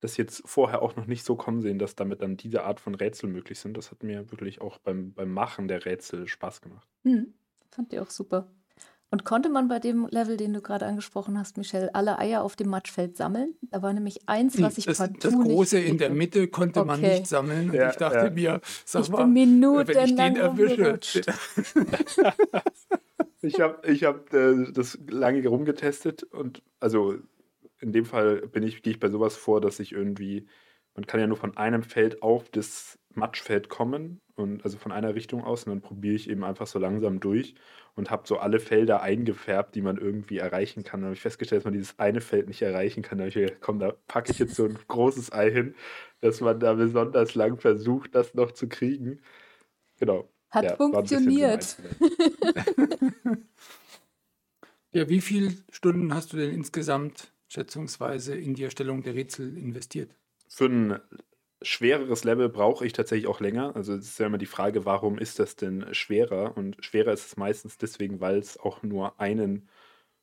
das 0.00 0.16
jetzt 0.16 0.42
vorher 0.46 0.80
auch 0.82 0.96
noch 0.96 1.06
nicht 1.06 1.24
so 1.24 1.36
kommen 1.36 1.60
sehen, 1.60 1.78
dass 1.78 1.94
damit 1.94 2.22
dann 2.22 2.36
diese 2.36 2.62
Art 2.64 2.80
von 2.80 2.94
Rätsel 2.94 3.28
möglich 3.28 3.58
sind. 3.58 3.76
Das 3.76 3.90
hat 3.90 4.02
mir 4.02 4.30
wirklich 4.30 4.60
auch 4.60 4.78
beim, 4.78 5.12
beim 5.12 5.30
Machen 5.32 5.68
der 5.68 5.84
Rätsel 5.84 6.26
Spaß 6.28 6.60
gemacht. 6.62 6.88
hm, 7.02 7.34
fand 7.70 7.92
die 7.92 7.98
auch 8.00 8.10
super. 8.10 8.50
Und 9.10 9.24
konnte 9.24 9.48
man 9.48 9.68
bei 9.68 9.78
dem 9.78 10.08
Level, 10.10 10.36
den 10.36 10.52
du 10.52 10.60
gerade 10.60 10.84
angesprochen 10.84 11.38
hast, 11.38 11.56
Michelle, 11.58 11.94
alle 11.94 12.18
Eier 12.18 12.42
auf 12.42 12.56
dem 12.56 12.68
Matschfeld 12.68 13.16
sammeln? 13.16 13.54
Da 13.70 13.80
war 13.80 13.92
nämlich 13.92 14.28
eins, 14.28 14.60
was 14.60 14.78
ich 14.78 14.86
das, 14.86 14.98
partout 14.98 15.18
das 15.20 15.32
Große 15.34 15.76
nicht 15.76 15.88
in 15.88 15.98
der. 15.98 16.10
Mitte 16.10 16.48
konnte 16.48 16.84
man 16.84 16.98
Okay. 16.98 17.20
nicht 17.20 17.28
sammeln. 17.28 17.70
Und 17.70 17.76
Ja, 17.76 17.90
ich 17.90 17.96
dachte 17.96 18.16
ja. 18.26 18.30
mir, 18.30 18.60
sag 18.84 19.02
Ich 19.04 19.08
mal, 19.10 19.24
bin 19.26 19.62
wenn 19.62 20.04
ich 20.04 20.16
den 20.16 20.36
erwische. 20.36 20.98
Ich 23.42 23.60
habe 23.60 23.86
ich 23.88 24.02
hab, 24.02 24.32
äh, 24.34 24.72
das 24.72 24.98
lange 25.08 25.46
rumgetestet 25.46 26.24
und 26.24 26.62
also 26.80 27.14
in 27.80 27.92
dem 27.92 28.04
Fall 28.04 28.48
bin 28.48 28.62
ich, 28.64 28.82
gehe 28.82 28.92
ich 28.94 28.98
bei 29.00 29.08
sowas 29.08 29.36
vor, 29.36 29.60
dass 29.60 29.78
ich 29.78 29.92
irgendwie, 29.92 30.46
man 30.94 31.06
kann 31.06 31.20
ja 31.20 31.26
nur 31.28 31.36
von 31.36 31.56
einem 31.56 31.82
Feld 31.84 32.22
auf 32.22 32.48
das 32.50 32.98
Matschfeld 33.16 33.68
kommen 33.68 34.20
und 34.34 34.64
also 34.64 34.78
von 34.78 34.92
einer 34.92 35.14
Richtung 35.14 35.44
aus 35.44 35.64
und 35.64 35.70
dann 35.70 35.80
probiere 35.80 36.14
ich 36.14 36.28
eben 36.28 36.44
einfach 36.44 36.66
so 36.66 36.78
langsam 36.78 37.20
durch 37.20 37.54
und 37.94 38.10
habe 38.10 38.26
so 38.26 38.38
alle 38.38 38.60
Felder 38.60 39.02
eingefärbt, 39.02 39.74
die 39.74 39.82
man 39.82 39.96
irgendwie 39.96 40.38
erreichen 40.38 40.84
kann. 40.84 41.00
Dann 41.00 41.06
habe 41.06 41.14
ich 41.14 41.22
festgestellt, 41.22 41.60
dass 41.60 41.64
man 41.64 41.72
dieses 41.72 41.98
eine 41.98 42.20
Feld 42.20 42.48
nicht 42.48 42.62
erreichen 42.62 43.02
kann. 43.02 43.18
Da 43.18 43.22
habe 43.22 43.28
ich 43.30 43.36
mir 43.36 43.46
gedacht, 43.46 43.60
komm, 43.62 43.78
da 43.78 43.92
packe 44.06 44.32
ich 44.32 44.38
jetzt 44.38 44.54
so 44.54 44.66
ein 44.66 44.78
großes 44.88 45.32
Ei 45.32 45.50
hin, 45.50 45.74
dass 46.20 46.40
man 46.40 46.60
da 46.60 46.74
besonders 46.74 47.34
lang 47.34 47.58
versucht, 47.58 48.14
das 48.14 48.34
noch 48.34 48.52
zu 48.52 48.68
kriegen. 48.68 49.20
Genau. 49.98 50.28
Hat 50.50 50.64
Ja, 50.64 50.76
funktioniert. 50.76 51.76
Ja, 54.96 55.10
wie 55.10 55.20
viele 55.20 55.52
Stunden 55.70 56.14
hast 56.14 56.32
du 56.32 56.38
denn 56.38 56.54
insgesamt 56.54 57.30
schätzungsweise 57.48 58.34
in 58.34 58.54
die 58.54 58.64
Erstellung 58.64 59.02
der 59.02 59.14
Rätsel 59.14 59.54
investiert? 59.58 60.14
Für 60.48 60.64
ein 60.66 60.98
schwereres 61.62 62.24
Level 62.24 62.48
brauche 62.48 62.86
ich 62.86 62.92
tatsächlich 62.92 63.26
auch 63.26 63.40
länger. 63.40 63.74
Also 63.76 63.94
es 63.94 64.06
ist 64.08 64.18
ja 64.18 64.26
immer 64.26 64.38
die 64.38 64.46
Frage, 64.46 64.84
warum 64.84 65.18
ist 65.18 65.38
das 65.38 65.56
denn 65.56 65.86
schwerer? 65.94 66.56
Und 66.56 66.76
schwerer 66.84 67.12
ist 67.12 67.26
es 67.26 67.36
meistens 67.36 67.78
deswegen, 67.78 68.20
weil 68.20 68.38
es 68.38 68.58
auch 68.58 68.82
nur 68.82 69.20
einen 69.20 69.68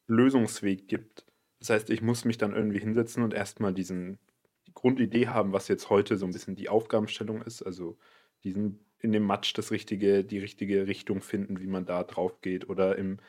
Lösungsweg 0.08 0.88
gibt. 0.88 1.26
Das 1.60 1.70
heißt, 1.70 1.90
ich 1.90 2.02
muss 2.02 2.26
mich 2.26 2.38
dann 2.38 2.54
irgendwie 2.54 2.80
hinsetzen 2.80 3.24
und 3.24 3.34
erstmal 3.34 3.74
diesen 3.74 4.20
die 4.68 4.74
Grundidee 4.74 5.28
haben, 5.28 5.54
was 5.54 5.68
jetzt 5.68 5.90
heute 5.90 6.18
so 6.18 6.26
ein 6.26 6.34
bisschen 6.34 6.56
die 6.56 6.70
Aufgabenstellung 6.70 7.42
ist. 7.42 7.62
Also 7.64 7.98
diesen 8.44 8.86
in 9.00 9.12
dem 9.12 9.24
Matsch 9.24 9.54
das 9.58 9.72
richtige, 9.72 10.24
die 10.24 10.40
richtige 10.40 10.88
Richtung 10.88 11.22
finden, 11.22 11.60
wie 11.60 11.68
man 11.68 11.86
da 11.86 12.04
drauf 12.04 12.42
geht 12.42 12.70
oder 12.70 12.98
im 12.98 13.20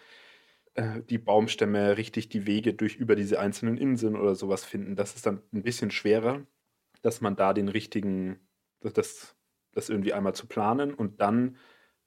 äh, 0.75 1.03
die 1.03 1.19
Baumstämme 1.19 1.97
richtig 1.97 2.29
die 2.29 2.47
Wege 2.47 2.75
durch 2.75 2.97
über 2.97 3.17
diese 3.17 3.41
einzelnen 3.41 3.77
Inseln 3.79 4.17
oder 4.17 4.35
sowas 4.35 4.65
finden. 4.65 4.97
Das 4.97 5.15
ist 5.17 5.27
dann 5.27 5.43
ein 5.53 5.63
bisschen 5.63 5.91
schwerer, 5.91 6.47
dass 7.05 7.21
man 7.21 7.37
da 7.37 7.53
den 7.53 7.69
richtigen, 7.69 8.41
das, 8.81 9.37
das, 9.73 9.89
irgendwie 9.91 10.15
einmal 10.15 10.35
zu 10.35 10.47
planen 10.47 10.95
und 10.95 11.21
dann 11.21 11.59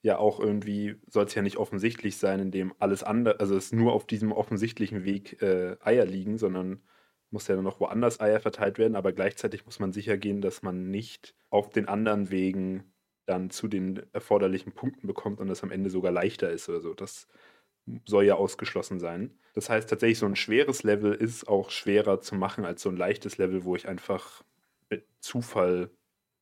ja 0.01 0.18
auch 0.18 0.39
irgendwie 0.39 0.96
soll 1.08 1.25
es 1.25 1.36
ja 1.36 1.44
nicht 1.44 1.58
offensichtlich 1.58 2.18
sein, 2.18 2.39
indem 2.39 2.74
alles 2.80 3.04
andere, 3.04 3.39
also 3.39 3.56
es 3.56 3.72
nur 3.72 3.94
auf 3.94 4.08
diesem 4.08 4.32
offensichtlichen 4.32 5.04
Weg 5.04 5.39
äh, 5.42 5.77
Eier 5.82 6.06
liegen, 6.06 6.39
sondern 6.39 6.82
muss 7.30 7.48
ja 7.48 7.56
dann 7.56 7.63
noch 7.63 7.80
woanders 7.80 8.20
Eier 8.20 8.39
verteilt 8.39 8.80
werden, 8.80 8.96
aber 8.96 9.12
gleichzeitig 9.12 9.66
muss 9.66 9.80
man 9.80 9.94
sicher 9.94 10.18
gehen, 10.18 10.42
dass 10.42 10.63
man 10.63 10.89
nicht 10.89 11.36
auf 11.51 11.70
den 11.70 11.88
anderen 11.88 12.32
Wegen 12.32 12.92
dann 13.25 13.51
zu 13.51 13.68
den 13.68 14.01
erforderlichen 14.13 14.72
Punkten 14.72 15.06
bekommt 15.06 15.39
und 15.39 15.48
das 15.48 15.62
am 15.62 15.72
Ende 15.72 15.92
sogar 15.92 16.12
leichter 16.12 16.50
ist 16.50 16.70
oder 16.70 16.82
so. 16.82 16.96
Das 16.96 17.27
soll 18.06 18.25
ja 18.25 18.36
ausgeschlossen 18.36 19.00
sein. 19.00 19.38
Das 19.54 19.70
heißt 19.70 19.89
tatsächlich, 19.89 20.18
so 20.18 20.25
ein 20.25 20.36
schweres 20.36 20.82
Level 20.82 21.13
ist 21.13 21.48
auch 21.48 21.70
schwerer 21.70 22.20
zu 22.20 22.34
machen 22.34 22.66
als 22.66 22.82
so 22.82 22.89
ein 22.89 22.98
leichtes 22.98 23.38
Level, 23.38 23.63
wo 23.63 23.75
ich 23.75 23.88
einfach 23.88 24.44
mit 24.89 25.08
Zufall 25.20 25.89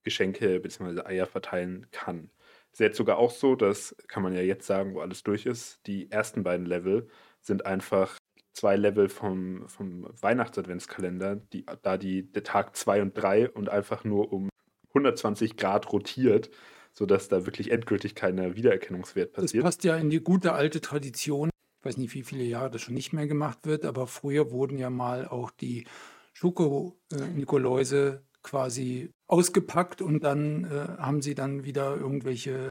Geschenke 0.04 0.60
bzw. 0.60 1.02
Eier 1.02 1.25
verteilen 1.25 1.88
kann. 1.92 2.30
Ist 2.72 2.80
jetzt 2.80 2.98
sogar 2.98 3.18
auch 3.18 3.32
so, 3.32 3.56
das 3.56 3.96
kann 4.08 4.24
man 4.24 4.34
ja 4.34 4.42
jetzt 4.42 4.68
sagen, 4.68 4.96
wo 4.96 5.02
alles 5.02 5.24
durch 5.24 5.46
ist. 5.46 5.80
Die 5.88 6.12
ersten 6.12 6.44
beiden 6.44 6.66
Level 6.66 7.08
sind 7.42 7.66
einfach 7.66 8.18
zwei 8.54 8.75
Level 8.75 9.10
vom, 9.10 9.68
vom 9.68 10.08
Weihnachts-Adventskalender, 10.22 11.36
die, 11.36 11.66
da 11.82 11.98
die 11.98 12.32
der 12.32 12.44
Tag 12.44 12.75
2 12.75 13.02
und 13.02 13.14
3 13.14 13.50
und 13.50 13.70
einfach 13.70 14.04
nur 14.04 14.32
um 14.32 14.50
120 14.90 15.58
Grad 15.58 15.92
rotiert, 15.92 16.50
sodass 16.94 17.28
da 17.28 17.46
wirklich 17.46 17.72
endgültig 17.72 18.16
kein 18.16 18.56
Wiedererkennungswert 18.56 19.34
passiert. 19.34 19.64
Das 19.64 19.75
passt 19.75 19.84
ja 19.84 19.98
in 19.98 20.10
die 20.10 20.22
gute 20.22 20.54
alte 20.54 20.82
Tradition. 20.82 21.50
Ich 21.80 21.86
weiß 21.86 21.98
nicht, 21.98 22.14
wie 22.14 22.24
viele 22.24 22.44
Jahre 22.44 22.72
das 22.72 22.82
schon 22.82 22.94
nicht 22.94 23.14
mehr 23.14 23.28
gemacht 23.28 23.60
wird, 23.64 23.86
aber 23.86 24.08
früher 24.08 24.52
wurden 24.52 24.78
ja 24.78 24.90
mal 24.90 25.28
auch 25.28 25.52
die 25.52 25.86
Schoko-Nikoläuse 26.34 28.24
quasi 28.46 29.12
ausgepackt 29.28 30.02
und 30.02 30.24
dann 30.24 30.66
äh, 30.66 31.02
haben 31.02 31.22
sie 31.22 31.36
dann 31.36 31.66
wieder 31.66 31.98
irgendwelche 31.98 32.70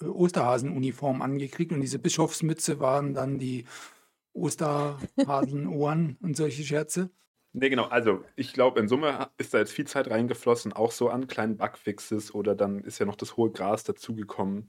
Osterhasenuniformen 0.00 1.22
angekriegt 1.22 1.72
und 1.72 1.80
diese 1.80 1.98
Bischofsmütze 1.98 2.78
waren 2.78 3.14
dann 3.14 3.38
die 3.38 3.64
Osterhasenohren 4.34 6.18
und 6.22 6.36
solche 6.36 6.62
Scherze. 6.62 7.10
Nee, 7.52 7.70
genau. 7.70 7.84
Also, 7.84 8.24
ich 8.34 8.52
glaube, 8.52 8.80
in 8.80 8.88
Summe 8.88 9.30
ist 9.38 9.54
da 9.54 9.58
jetzt 9.58 9.72
viel 9.72 9.86
Zeit 9.86 10.10
reingeflossen, 10.10 10.72
auch 10.72 10.90
so 10.90 11.08
an 11.08 11.28
kleinen 11.28 11.56
Bugfixes 11.56 12.34
oder 12.34 12.54
dann 12.54 12.80
ist 12.80 12.98
ja 12.98 13.06
noch 13.06 13.16
das 13.16 13.36
hohe 13.36 13.50
Gras 13.50 13.84
dazugekommen. 13.84 14.68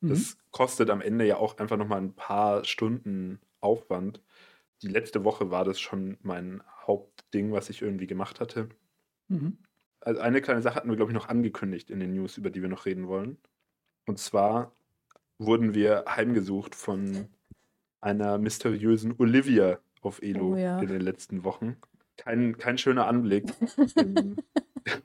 Mhm. 0.00 0.08
Das 0.10 0.36
kostet 0.50 0.90
am 0.90 1.00
Ende 1.00 1.26
ja 1.26 1.38
auch 1.38 1.56
einfach 1.58 1.78
nochmal 1.78 2.00
ein 2.00 2.14
paar 2.14 2.64
Stunden 2.64 3.40
Aufwand. 3.60 4.22
Die 4.82 4.88
letzte 4.88 5.24
Woche 5.24 5.50
war 5.50 5.64
das 5.64 5.80
schon 5.80 6.18
mein 6.22 6.62
Hauptding, 6.86 7.52
was 7.52 7.70
ich 7.70 7.80
irgendwie 7.80 8.06
gemacht 8.06 8.38
hatte. 8.38 8.68
Mhm. 9.28 9.58
Also, 10.06 10.20
eine 10.20 10.40
kleine 10.40 10.62
Sache 10.62 10.76
hatten 10.76 10.88
wir, 10.88 10.94
glaube 10.94 11.10
ich, 11.10 11.16
noch 11.16 11.28
angekündigt 11.28 11.90
in 11.90 11.98
den 11.98 12.14
News, 12.14 12.38
über 12.38 12.50
die 12.50 12.62
wir 12.62 12.68
noch 12.68 12.86
reden 12.86 13.08
wollen. 13.08 13.38
Und 14.06 14.20
zwar 14.20 14.72
wurden 15.36 15.74
wir 15.74 16.04
heimgesucht 16.06 16.76
von 16.76 17.26
einer 18.00 18.38
mysteriösen 18.38 19.16
Olivia 19.18 19.80
auf 20.02 20.22
Elo 20.22 20.52
oh, 20.52 20.56
ja. 20.56 20.78
in 20.78 20.86
den 20.86 21.00
letzten 21.00 21.42
Wochen. 21.42 21.76
Kein, 22.16 22.56
kein 22.56 22.78
schöner 22.78 23.08
Anblick 23.08 23.52
in, 23.96 24.36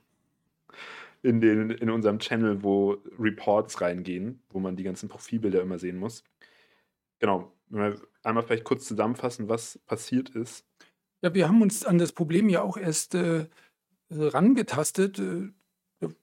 in, 1.24 1.42
den, 1.42 1.72
in 1.72 1.90
unserem 1.90 2.20
Channel, 2.20 2.62
wo 2.62 3.02
Reports 3.18 3.82
reingehen, 3.82 4.44
wo 4.52 4.60
man 4.60 4.76
die 4.76 4.84
ganzen 4.84 5.10
Profilbilder 5.10 5.64
immer 5.64 5.80
sehen 5.80 5.98
muss. 5.98 6.24
Genau, 7.18 7.52
einmal 7.72 8.44
vielleicht 8.44 8.66
kurz 8.66 8.86
zusammenfassen, 8.86 9.50
was 9.50 9.80
passiert 9.88 10.30
ist. 10.30 10.64
Ja, 11.24 11.34
wir 11.34 11.48
haben 11.48 11.64
uns 11.64 11.84
an 11.84 11.98
das 11.98 12.12
Problem 12.12 12.50
ja 12.50 12.62
auch 12.62 12.78
erst 12.78 13.16
äh, 13.16 13.48
rangetastet. 14.12 15.20
Äh, 15.20 15.50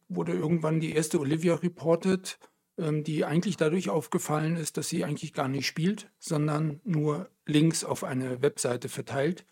wurde 0.08 0.32
irgendwann 0.32 0.80
die 0.80 0.92
erste 0.92 1.20
Olivia 1.20 1.54
reported 1.54 2.38
ähm, 2.78 3.02
die 3.02 3.24
eigentlich 3.24 3.56
dadurch 3.56 3.90
aufgefallen 3.90 4.56
ist, 4.56 4.76
dass 4.76 4.88
sie 4.88 5.04
eigentlich 5.04 5.32
gar 5.34 5.48
nicht 5.48 5.66
spielt, 5.66 6.10
sondern 6.20 6.80
nur 6.84 7.28
Links 7.44 7.82
auf 7.82 8.04
eine 8.04 8.40
Webseite 8.40 8.88
verteilt. 8.88 9.44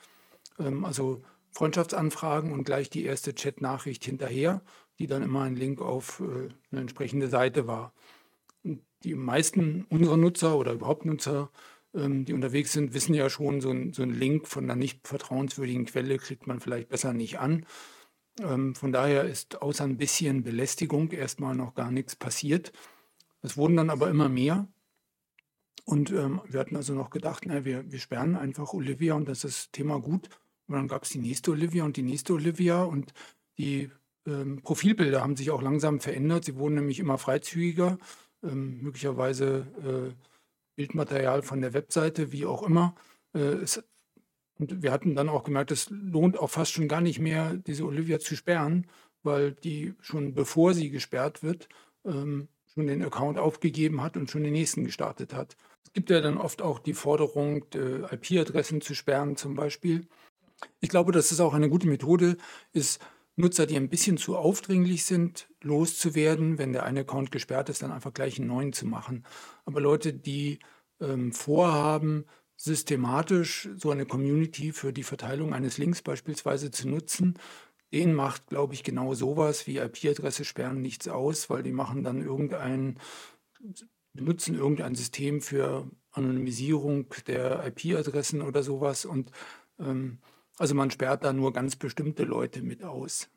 Ähm, 0.59 0.85
also 0.85 1.23
Freundschaftsanfragen 1.51 2.53
und 2.53 2.65
gleich 2.65 2.89
die 2.89 3.05
erste 3.05 3.35
Chat-Nachricht 3.35 4.05
hinterher, 4.05 4.63
die 5.01 5.09
dann 5.09 5.23
immer 5.23 5.43
ein 5.43 5.57
Link 5.57 5.81
auf 5.81 6.21
äh, 6.21 6.49
eine 6.71 6.83
entsprechende 6.83 7.29
Seite 7.29 7.67
war. 7.67 7.93
Die 9.03 9.15
meisten 9.15 9.87
unserer 9.91 10.17
Nutzer 10.17 10.57
oder 10.57 10.73
überhaupt 10.73 11.05
Nutzer, 11.05 11.51
ähm, 11.95 12.27
die 12.27 12.33
unterwegs 12.33 12.73
sind, 12.73 12.95
wissen 12.95 13.15
ja 13.15 13.29
schon, 13.29 13.61
so 13.61 13.71
ein 13.71 13.93
Link 14.11 14.47
von 14.47 14.65
einer 14.65 14.77
nicht 14.77 15.07
vertrauenswürdigen 15.07 15.87
Quelle 15.87 16.19
kriegt 16.19 16.47
man 16.47 16.61
vielleicht 16.61 16.91
besser 16.91 17.13
nicht 17.13 17.41
an. 17.41 17.67
Von 18.39 18.93
daher 18.93 19.25
ist 19.25 19.63
außer 19.63 19.85
ein 19.85 19.97
bisschen 19.97 20.43
Belästigung 20.43 21.11
erstmal 21.11 21.55
noch 21.55 21.75
gar 21.75 21.91
nichts 21.91 22.17
passiert. 22.17 22.73
Es 23.41 23.57
wurden 23.57 23.77
dann 23.77 23.91
aber 23.91 24.11
immer 24.11 24.29
mehr. 24.29 24.69
Und 25.85 26.11
ähm, 26.11 26.41
wir 26.47 26.61
hatten 26.61 26.77
also 26.77 26.95
noch 26.95 27.11
gedacht, 27.11 27.45
na, 27.47 27.65
wir, 27.65 27.91
wir 27.91 27.99
sperren 27.99 28.37
einfach 28.37 28.73
Olivia 28.75 29.15
und 29.15 29.29
das 29.29 29.45
ist 29.45 29.73
Thema 29.73 30.01
gut. 30.01 30.29
Und 30.67 30.75
dann 30.75 30.89
gab 30.89 31.05
es 31.05 31.11
die 31.11 31.19
nächste 31.19 31.53
Olivia 31.53 31.85
und 31.85 31.97
die 31.97 32.03
nächste 32.03 32.33
Olivia 32.33 32.83
und 32.83 33.15
die 33.57 33.91
ähm, 34.27 34.61
Profilbilder 34.63 35.23
haben 35.23 35.37
sich 35.37 35.51
auch 35.51 35.63
langsam 35.63 36.01
verändert. 36.01 36.45
Sie 36.45 36.57
wurden 36.57 36.75
nämlich 36.75 36.99
immer 36.99 37.19
freizügiger, 37.19 37.99
ähm, 38.43 38.83
möglicherweise 38.83 39.67
äh, 39.83 40.15
Bildmaterial 40.75 41.43
von 41.43 41.61
der 41.61 41.73
Webseite, 41.73 42.33
wie 42.33 42.47
auch 42.47 42.65
immer. 42.65 42.95
Äh, 43.33 43.39
es, 43.39 43.83
und 44.59 44.83
wir 44.83 44.93
hatten 44.93 45.15
dann 45.15 45.29
auch 45.29 45.45
gemerkt, 45.45 45.71
es 45.71 45.89
lohnt 45.91 46.39
auch 46.39 46.51
fast 46.51 46.73
schon 46.73 46.89
gar 46.89 47.01
nicht 47.01 47.19
mehr, 47.19 47.55
diese 47.55 47.85
Olivia 47.85 48.19
zu 48.19 48.37
sperren, 48.37 48.87
weil 49.23 49.53
die 49.53 49.95
schon 50.01 50.35
bevor 50.35 50.75
sie 50.75 50.91
gesperrt 50.91 51.43
wird, 51.43 51.69
ähm, 52.05 52.49
schon 52.73 52.87
den 52.87 53.03
Account 53.03 53.39
aufgegeben 53.39 54.03
hat 54.03 54.17
und 54.17 54.31
schon 54.31 54.45
den 54.45 54.53
nächsten 54.53 54.85
gestartet 54.85 55.35
hat. 55.35 55.57
Es 55.85 55.93
gibt 55.93 56.11
ja 56.11 56.21
dann 56.21 56.39
oft 56.39 56.63
auch 56.63 56.79
die 56.79 56.95
Forderung, 56.95 57.65
IP-Adressen 57.75 58.81
zu 58.81 58.95
sperren 58.95 59.37
zum 59.37 59.55
Beispiel. 59.55 60.07
Ich 60.81 60.89
glaube, 60.89 61.13
dass 61.13 61.31
es 61.31 61.41
auch 61.41 61.55
eine 61.55 61.69
gute 61.69 61.89
Methode 61.89 62.37
ist, 62.73 63.01
Nutzer, 63.37 63.67
die 63.67 63.77
ein 63.77 63.91
bisschen 63.91 64.17
zu 64.17 64.37
aufdringlich 64.37 65.05
sind, 65.05 65.49
loszuwerden. 65.61 66.57
Wenn 66.57 66.73
der 66.73 66.85
eine 66.85 67.01
Account 67.01 67.31
gesperrt 67.31 67.69
ist, 67.69 67.83
dann 67.83 67.93
einfach 67.93 68.15
gleich 68.15 68.39
einen 68.39 68.49
neuen 68.49 68.73
zu 68.73 68.87
machen. 68.87 69.27
Aber 69.67 69.81
Leute, 69.81 70.15
die 70.15 70.59
ähm, 71.01 71.33
vorhaben, 71.33 72.25
systematisch 72.57 73.69
so 73.77 73.91
eine 73.91 74.07
Community 74.07 74.73
für 74.73 74.93
die 74.93 75.03
Verteilung 75.03 75.53
eines 75.53 75.79
Links 75.79 76.03
beispielsweise 76.03 76.71
zu 76.71 76.89
nutzen, 76.89 77.39
denen 77.93 78.15
macht, 78.15 78.49
glaube 78.49 78.75
ich, 78.75 78.83
genau 78.83 79.15
sowas 79.15 79.67
wie 79.67 79.79
IP-Adresse 79.79 80.45
sperren 80.45 80.83
nichts 80.83 81.07
aus, 81.09 81.49
weil 81.51 81.63
die 81.63 81.73
machen 81.73 82.03
dann 82.03 82.23
irgendein, 82.23 82.99
benutzen 84.13 84.55
irgendein 84.55 84.95
System 84.95 85.41
für 85.41 85.89
Anonymisierung 86.11 87.07
der 87.27 87.67
IP-Adressen 87.67 88.43
oder 88.43 88.63
sowas 88.63 89.05
und 89.05 89.31
ähm, 89.79 90.19
also 90.59 90.75
man 90.75 90.91
sperrt 90.91 91.23
da 91.23 91.33
nur 91.33 91.53
ganz 91.53 91.77
bestimmte 91.77 92.25
Leute 92.25 92.63
mit 92.63 92.83
aus. 92.83 93.29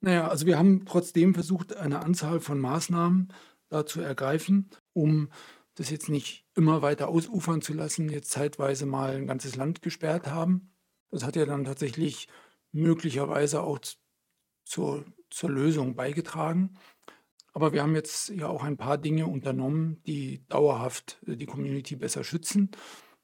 Naja, 0.00 0.28
also 0.28 0.46
wir 0.46 0.58
haben 0.58 0.84
trotzdem 0.84 1.34
versucht, 1.34 1.74
eine 1.74 2.00
Anzahl 2.00 2.40
von 2.40 2.60
Maßnahmen 2.60 3.32
da 3.70 3.86
zu 3.86 4.00
ergreifen, 4.00 4.70
um 4.92 5.30
das 5.78 5.90
jetzt 5.90 6.08
nicht 6.08 6.44
immer 6.56 6.82
weiter 6.82 7.08
ausufern 7.08 7.62
zu 7.62 7.72
lassen, 7.72 8.08
jetzt 8.08 8.32
zeitweise 8.32 8.84
mal 8.84 9.14
ein 9.14 9.28
ganzes 9.28 9.54
Land 9.54 9.80
gesperrt 9.80 10.26
haben. 10.26 10.72
Das 11.10 11.22
hat 11.22 11.36
ja 11.36 11.46
dann 11.46 11.64
tatsächlich 11.64 12.26
möglicherweise 12.72 13.62
auch 13.62 13.78
zur, 14.64 15.04
zur 15.30 15.50
Lösung 15.50 15.94
beigetragen. 15.94 16.74
Aber 17.52 17.72
wir 17.72 17.82
haben 17.82 17.94
jetzt 17.94 18.30
ja 18.30 18.48
auch 18.48 18.64
ein 18.64 18.76
paar 18.76 18.98
Dinge 18.98 19.26
unternommen, 19.26 20.02
die 20.02 20.44
dauerhaft 20.48 21.20
äh, 21.26 21.36
die 21.36 21.46
Community 21.46 21.94
besser 21.94 22.24
schützen. 22.24 22.72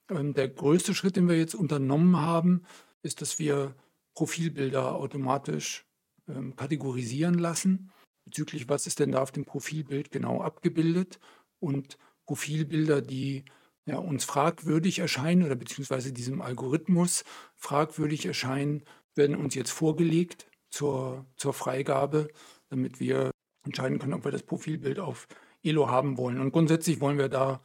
Ähm, 0.08 0.32
der 0.32 0.48
größte 0.48 0.94
Schritt, 0.94 1.16
den 1.16 1.28
wir 1.28 1.36
jetzt 1.36 1.56
unternommen 1.56 2.20
haben, 2.20 2.62
ist, 3.02 3.20
dass 3.20 3.40
wir 3.40 3.74
Profilbilder 4.14 4.94
automatisch 4.94 5.86
ähm, 6.28 6.54
kategorisieren 6.54 7.34
lassen, 7.34 7.90
bezüglich 8.24 8.68
was 8.68 8.86
ist 8.86 9.00
denn 9.00 9.10
da 9.10 9.22
auf 9.22 9.32
dem 9.32 9.44
Profilbild 9.44 10.12
genau 10.12 10.40
abgebildet 10.40 11.18
und 11.58 11.98
Profilbilder, 12.26 13.02
die 13.02 13.44
ja, 13.86 13.98
uns 13.98 14.24
fragwürdig 14.24 14.98
erscheinen 14.98 15.44
oder 15.44 15.56
beziehungsweise 15.56 16.12
diesem 16.12 16.40
Algorithmus 16.40 17.24
fragwürdig 17.54 18.26
erscheinen, 18.26 18.84
werden 19.14 19.36
uns 19.36 19.54
jetzt 19.54 19.70
vorgelegt 19.70 20.46
zur, 20.70 21.26
zur 21.36 21.52
Freigabe, 21.52 22.28
damit 22.68 22.98
wir 22.98 23.30
entscheiden 23.64 23.98
können, 23.98 24.14
ob 24.14 24.24
wir 24.24 24.32
das 24.32 24.42
Profilbild 24.42 24.98
auf 24.98 25.28
Elo 25.62 25.88
haben 25.88 26.16
wollen. 26.18 26.40
Und 26.40 26.52
grundsätzlich 26.52 27.00
wollen 27.00 27.18
wir 27.18 27.28
da 27.28 27.62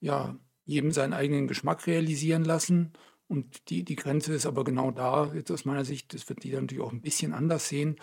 ja 0.00 0.36
jedem 0.64 0.90
seinen 0.90 1.12
eigenen 1.12 1.48
Geschmack 1.48 1.86
realisieren 1.86 2.44
lassen. 2.44 2.92
Und 3.28 3.70
die, 3.70 3.84
die 3.84 3.96
Grenze 3.96 4.34
ist 4.34 4.46
aber 4.46 4.64
genau 4.64 4.90
da, 4.90 5.32
jetzt 5.34 5.50
aus 5.50 5.64
meiner 5.64 5.84
Sicht, 5.84 6.14
das 6.14 6.28
wird 6.28 6.44
die 6.44 6.52
natürlich 6.52 6.82
auch 6.82 6.92
ein 6.92 7.00
bisschen 7.02 7.32
anders 7.32 7.68
sehen, 7.68 7.96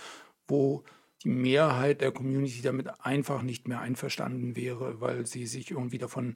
wo 0.48 0.83
die 1.24 1.30
Mehrheit 1.30 2.01
der 2.01 2.12
Community 2.12 2.62
damit 2.62 2.88
einfach 3.00 3.42
nicht 3.42 3.68
mehr 3.68 3.82
einverstanden 3.82 4.56
wäre, 4.56 5.00
weil 5.01 5.25
sie 5.25 5.48
sich 5.48 5.72
irgendwie 5.72 5.98
davon 5.98 6.36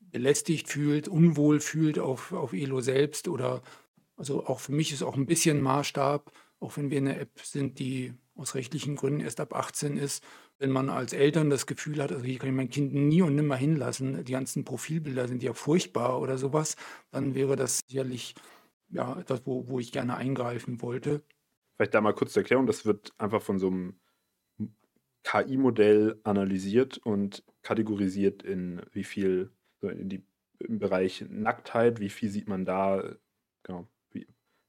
belästigt 0.00 0.68
fühlt, 0.68 1.08
unwohl 1.08 1.60
fühlt 1.60 1.98
auf, 1.98 2.32
auf 2.32 2.52
Elo 2.52 2.80
selbst 2.80 3.28
oder 3.28 3.62
also 4.16 4.46
auch 4.46 4.60
für 4.60 4.72
mich 4.72 4.92
ist 4.92 5.02
auch 5.02 5.16
ein 5.16 5.26
bisschen 5.26 5.60
Maßstab, 5.60 6.30
auch 6.60 6.76
wenn 6.76 6.90
wir 6.90 6.98
eine 6.98 7.18
App 7.18 7.40
sind, 7.42 7.78
die 7.80 8.14
aus 8.36 8.54
rechtlichen 8.54 8.96
Gründen 8.96 9.20
erst 9.20 9.40
ab 9.40 9.54
18 9.54 9.96
ist, 9.96 10.24
wenn 10.58 10.70
man 10.70 10.88
als 10.88 11.12
Eltern 11.12 11.50
das 11.50 11.66
Gefühl 11.66 12.02
hat, 12.02 12.12
also 12.12 12.24
hier 12.24 12.38
kann 12.38 12.48
ich 12.48 12.54
mein 12.54 12.70
Kind 12.70 12.94
nie 12.94 13.22
und 13.22 13.34
nimmer 13.34 13.56
hinlassen, 13.56 14.24
die 14.24 14.32
ganzen 14.32 14.64
Profilbilder 14.64 15.28
sind 15.28 15.42
ja 15.42 15.52
furchtbar 15.52 16.20
oder 16.20 16.38
sowas, 16.38 16.76
dann 17.10 17.34
wäre 17.34 17.56
das 17.56 17.80
sicherlich 17.86 18.34
ja, 18.88 19.18
etwas, 19.18 19.42
wo, 19.46 19.68
wo 19.68 19.80
ich 19.80 19.92
gerne 19.92 20.16
eingreifen 20.16 20.80
wollte. 20.80 21.22
Vielleicht 21.76 21.94
da 21.94 22.00
mal 22.00 22.14
kurz 22.14 22.32
zur 22.32 22.42
Erklärung, 22.42 22.66
das 22.66 22.86
wird 22.86 23.12
einfach 23.18 23.42
von 23.42 23.58
so 23.58 23.66
einem 23.66 23.98
KI-Modell 25.24 26.20
analysiert 26.22 26.98
und 26.98 27.42
kategorisiert 27.62 28.42
in 28.42 28.82
wie 28.92 29.04
viel, 29.04 29.50
in 29.80 30.08
die, 30.08 30.24
im 30.58 30.78
Bereich 30.78 31.24
Nacktheit, 31.28 32.00
wie 32.00 32.10
viel 32.10 32.30
sieht 32.30 32.48
man 32.48 32.64
da, 32.64 33.16
genau, 33.62 33.88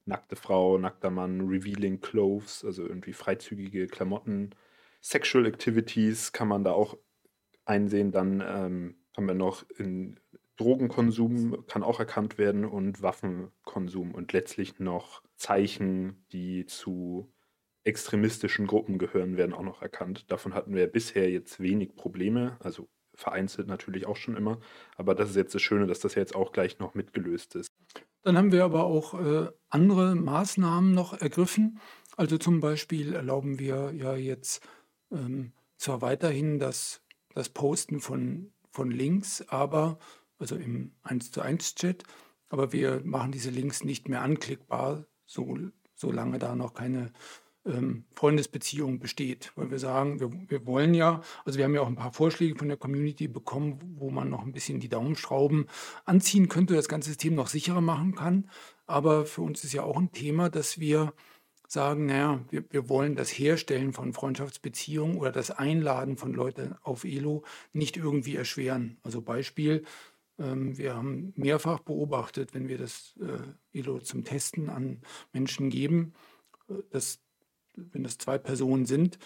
nackte 0.05 0.35
Frau, 0.35 0.77
nackter 0.77 1.09
Mann, 1.09 1.41
revealing 1.41 1.99
clothes, 1.99 2.63
also 2.63 2.83
irgendwie 2.83 3.13
freizügige 3.13 3.87
Klamotten. 3.87 4.51
Sexual 5.01 5.45
Activities 5.45 6.31
kann 6.31 6.47
man 6.47 6.63
da 6.63 6.71
auch 6.71 6.97
einsehen. 7.65 8.11
Dann 8.11 8.41
ähm, 8.45 8.95
haben 9.15 9.27
wir 9.27 9.35
noch 9.35 9.67
in 9.77 10.19
Drogenkonsum 10.57 11.65
kann 11.67 11.83
auch 11.83 11.99
erkannt 11.99 12.37
werden 12.37 12.63
und 12.63 13.01
Waffenkonsum 13.01 14.15
und 14.15 14.31
letztlich 14.31 14.79
noch 14.79 15.21
Zeichen, 15.35 16.25
die 16.31 16.65
zu 16.65 17.29
extremistischen 17.85 18.67
Gruppen 18.67 18.97
gehören, 18.97 19.37
werden 19.37 19.53
auch 19.53 19.63
noch 19.63 19.81
erkannt. 19.81 20.31
Davon 20.31 20.53
hatten 20.53 20.73
wir 20.73 20.87
bisher 20.87 21.29
jetzt 21.29 21.59
wenig 21.59 21.95
Probleme, 21.95 22.57
also 22.59 22.89
vereinzelt 23.13 23.67
natürlich 23.67 24.05
auch 24.05 24.17
schon 24.17 24.35
immer, 24.35 24.59
aber 24.97 25.15
das 25.15 25.29
ist 25.29 25.35
jetzt 25.37 25.55
das 25.55 25.61
Schöne, 25.61 25.87
dass 25.87 25.99
das 25.99 26.15
jetzt 26.15 26.35
auch 26.35 26.51
gleich 26.51 26.79
noch 26.79 26.95
mitgelöst 26.95 27.55
ist. 27.55 27.69
Dann 28.23 28.37
haben 28.37 28.51
wir 28.51 28.65
aber 28.65 28.85
auch 28.85 29.13
äh, 29.13 29.49
andere 29.69 30.15
Maßnahmen 30.15 30.91
noch 30.91 31.13
ergriffen. 31.13 31.79
Also 32.17 32.37
zum 32.37 32.59
Beispiel 32.59 33.13
erlauben 33.13 33.59
wir 33.59 33.93
ja 33.93 34.15
jetzt 34.15 34.67
ähm, 35.11 35.53
zwar 35.77 36.01
weiterhin 36.01 36.59
das, 36.59 37.01
das 37.33 37.49
Posten 37.49 37.99
von, 37.99 38.51
von 38.71 38.89
Links, 38.89 39.47
aber 39.47 39.99
also 40.39 40.55
im 40.55 40.93
1 41.03 41.31
zu 41.31 41.41
1 41.41 41.75
Chat, 41.75 42.03
aber 42.49 42.73
wir 42.73 43.01
machen 43.03 43.31
diese 43.31 43.51
Links 43.51 43.83
nicht 43.83 44.09
mehr 44.09 44.21
anklickbar, 44.21 45.05
so, 45.25 45.57
solange 45.93 46.39
da 46.39 46.55
noch 46.55 46.73
keine 46.73 47.11
ähm, 47.65 48.05
Freundesbeziehung 48.15 48.99
besteht. 48.99 49.51
Weil 49.55 49.71
wir 49.71 49.79
sagen, 49.79 50.19
wir, 50.19 50.31
wir 50.49 50.65
wollen 50.65 50.93
ja, 50.93 51.21
also 51.45 51.57
wir 51.57 51.65
haben 51.65 51.75
ja 51.75 51.81
auch 51.81 51.87
ein 51.87 51.95
paar 51.95 52.13
Vorschläge 52.13 52.55
von 52.57 52.67
der 52.67 52.77
Community 52.77 53.27
bekommen, 53.27 53.79
wo 53.97 54.09
man 54.09 54.29
noch 54.29 54.43
ein 54.43 54.51
bisschen 54.51 54.79
die 54.79 54.89
Daumenschrauben 54.89 55.67
anziehen 56.05 56.49
könnte, 56.49 56.75
das 56.75 56.87
ganze 56.87 57.09
System 57.09 57.35
noch 57.35 57.47
sicherer 57.47 57.81
machen 57.81 58.15
kann. 58.15 58.49
Aber 58.87 59.25
für 59.25 59.41
uns 59.41 59.63
ist 59.63 59.73
ja 59.73 59.83
auch 59.83 59.97
ein 59.97 60.11
Thema, 60.11 60.49
dass 60.49 60.79
wir 60.79 61.13
sagen, 61.67 62.05
naja, 62.05 62.39
wir, 62.49 62.63
wir 62.69 62.89
wollen 62.89 63.15
das 63.15 63.29
Herstellen 63.29 63.93
von 63.93 64.13
Freundschaftsbeziehungen 64.13 65.17
oder 65.17 65.31
das 65.31 65.51
Einladen 65.51 66.17
von 66.17 66.33
Leuten 66.33 66.75
auf 66.81 67.03
Elo 67.03 67.43
nicht 67.73 67.97
irgendwie 67.97 68.35
erschweren. 68.35 68.97
Also 69.03 69.21
Beispiel, 69.21 69.83
ähm, 70.37 70.77
wir 70.77 70.95
haben 70.95 71.33
mehrfach 71.35 71.79
beobachtet, 71.79 72.53
wenn 72.53 72.67
wir 72.67 72.77
das 72.77 73.15
äh, 73.19 73.77
Elo 73.77 73.99
zum 73.99 74.23
Testen 74.23 74.69
an 74.69 75.01
Menschen 75.33 75.69
geben, 75.69 76.13
äh, 76.69 76.75
dass 76.91 77.24
wenn 77.75 78.03
das 78.03 78.17
zwei 78.17 78.37
Personen 78.37 78.85
sind, 78.85 79.17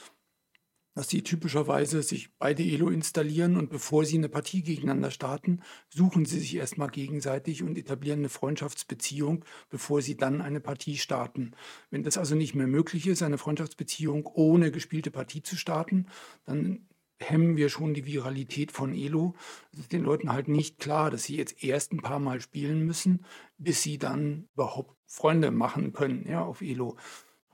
dass 0.96 1.08
sie 1.08 1.24
typischerweise 1.24 2.03
sich 2.03 2.36
beide 2.39 2.63
Elo 2.63 2.89
installieren 2.89 3.56
und 3.56 3.70
bevor 3.70 4.03
sie 4.03 4.18
eine 4.18 4.27
Partie 4.27 4.63
gegeneinander 4.63 5.12
starten, 5.12 5.62
suchen 5.88 6.25
sie 6.25 6.39
sich 6.39 6.56
erstmal 6.56 6.89
gegenseitig 6.89 7.63
und 7.63 7.77
etablieren 7.77 8.20
eine 8.20 8.29
Freundschaftsbeziehung, 8.29 9.46
bevor 9.70 10.01
sie 10.01 10.18
dann 10.18 10.41
eine 10.41 10.60
Partie 10.60 10.98
starten. 10.98 11.51
Wenn 11.89 12.03
das 12.03 12.18
also 12.18 12.36
nicht 12.36 12.53
mehr 12.53 12.68
möglich 12.68 13.08
ist, 13.08 13.24
eine 13.24 13.38
Freundschaftsbeziehung 13.38 14.25
ohne 14.25 14.72
gespielte 14.72 15.10
Partie 15.10 15.41
zu 15.41 15.56
starten, 15.56 16.08
dann 16.46 16.88
hemmen 17.22 17.58
wir 17.58 17.70
schon 17.70 17.94
die 17.94 18.06
Viralität 18.06 18.72
von 18.72 18.94
Elo. 18.94 19.36
Es 19.72 19.79
ist 19.79 19.91
den 19.94 20.03
Leuten 20.03 20.32
halt 20.32 20.48
nicht 20.48 20.79
klar, 20.79 21.12
dass 21.12 21.24
sie 21.24 21.38
jetzt 21.38 21.63
erst 21.63 21.94
ein 21.94 22.01
paar 22.01 22.20
Mal 22.20 22.41
spielen 22.41 22.86
müssen, 22.86 23.25
bis 23.58 23.84
sie 23.84 23.98
dann 23.98 24.48
überhaupt 24.53 24.96
Freunde 25.06 25.51
machen 25.51 25.94
können 25.94 26.27
ja, 26.27 26.44
auf 26.44 26.62
Elo. 26.62 26.98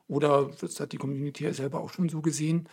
Oder 0.07 0.51
das 0.59 0.79
hat 0.79 0.91
die 0.91 0.97
Community 0.97 1.43
ja 1.43 1.53
selber 1.53 1.81
auch 1.81 1.91
schon 1.91 2.09
so 2.09 2.21
gesehen, 2.21 2.69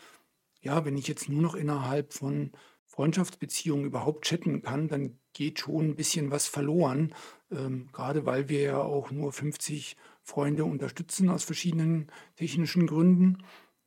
ja, 0.60 0.84
wenn 0.84 0.96
ich 0.96 1.08
jetzt 1.08 1.28
nur 1.28 1.42
noch 1.42 1.54
innerhalb 1.54 2.12
von 2.12 2.52
Freundschaftsbeziehungen 2.86 3.86
überhaupt 3.86 4.26
chatten 4.26 4.62
kann, 4.62 4.88
dann 4.88 5.18
geht 5.32 5.58
schon 5.58 5.90
ein 5.90 5.96
bisschen 5.96 6.30
was 6.30 6.46
verloren. 6.46 7.14
Ähm, 7.50 7.88
gerade 7.92 8.26
weil 8.26 8.48
wir 8.48 8.60
ja 8.60 8.78
auch 8.78 9.10
nur 9.10 9.32
50 9.32 9.96
Freunde 10.22 10.64
unterstützen 10.64 11.30
aus 11.30 11.42
verschiedenen 11.42 12.12
technischen 12.36 12.86
Gründen. 12.86 13.38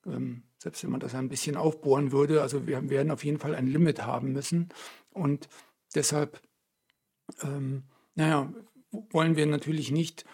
Ähm, 0.05 0.43
selbst 0.57 0.83
wenn 0.83 0.89
man 0.89 0.99
das 0.99 1.13
ein 1.13 1.29
bisschen 1.29 1.55
aufbohren 1.55 2.11
würde, 2.11 2.41
also 2.41 2.65
wir 2.65 2.89
werden 2.89 3.11
auf 3.11 3.23
jeden 3.23 3.39
Fall 3.39 3.53
ein 3.55 3.67
Limit 3.67 4.03
haben 4.03 4.33
müssen. 4.33 4.69
Und 5.11 5.47
deshalb, 5.93 6.41
ähm, 7.41 7.83
naja, 8.15 8.51
wollen 9.11 9.35
wir 9.35 9.45
natürlich 9.45 9.91
nicht 9.91 10.25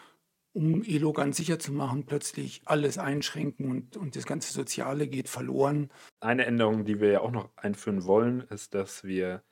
um 0.53 0.83
Elo 0.83 1.13
ganz 1.13 1.37
sicher 1.37 1.59
zu 1.59 1.71
machen, 1.71 2.05
plötzlich 2.05 2.61
alles 2.65 2.97
einschränken 2.97 3.69
und, 3.69 3.97
und 3.97 4.15
das 4.15 4.25
ganze 4.25 4.51
Soziale 4.51 5.07
geht 5.07 5.29
verloren. 5.29 5.89
Eine 6.19 6.45
Änderung, 6.45 6.85
die 6.85 6.99
wir 6.99 7.11
ja 7.11 7.21
auch 7.21 7.31
noch 7.31 7.49
einführen 7.55 8.03
wollen, 8.03 8.41
ist, 8.41 8.73
dass 8.73 9.03
wir 9.03 9.43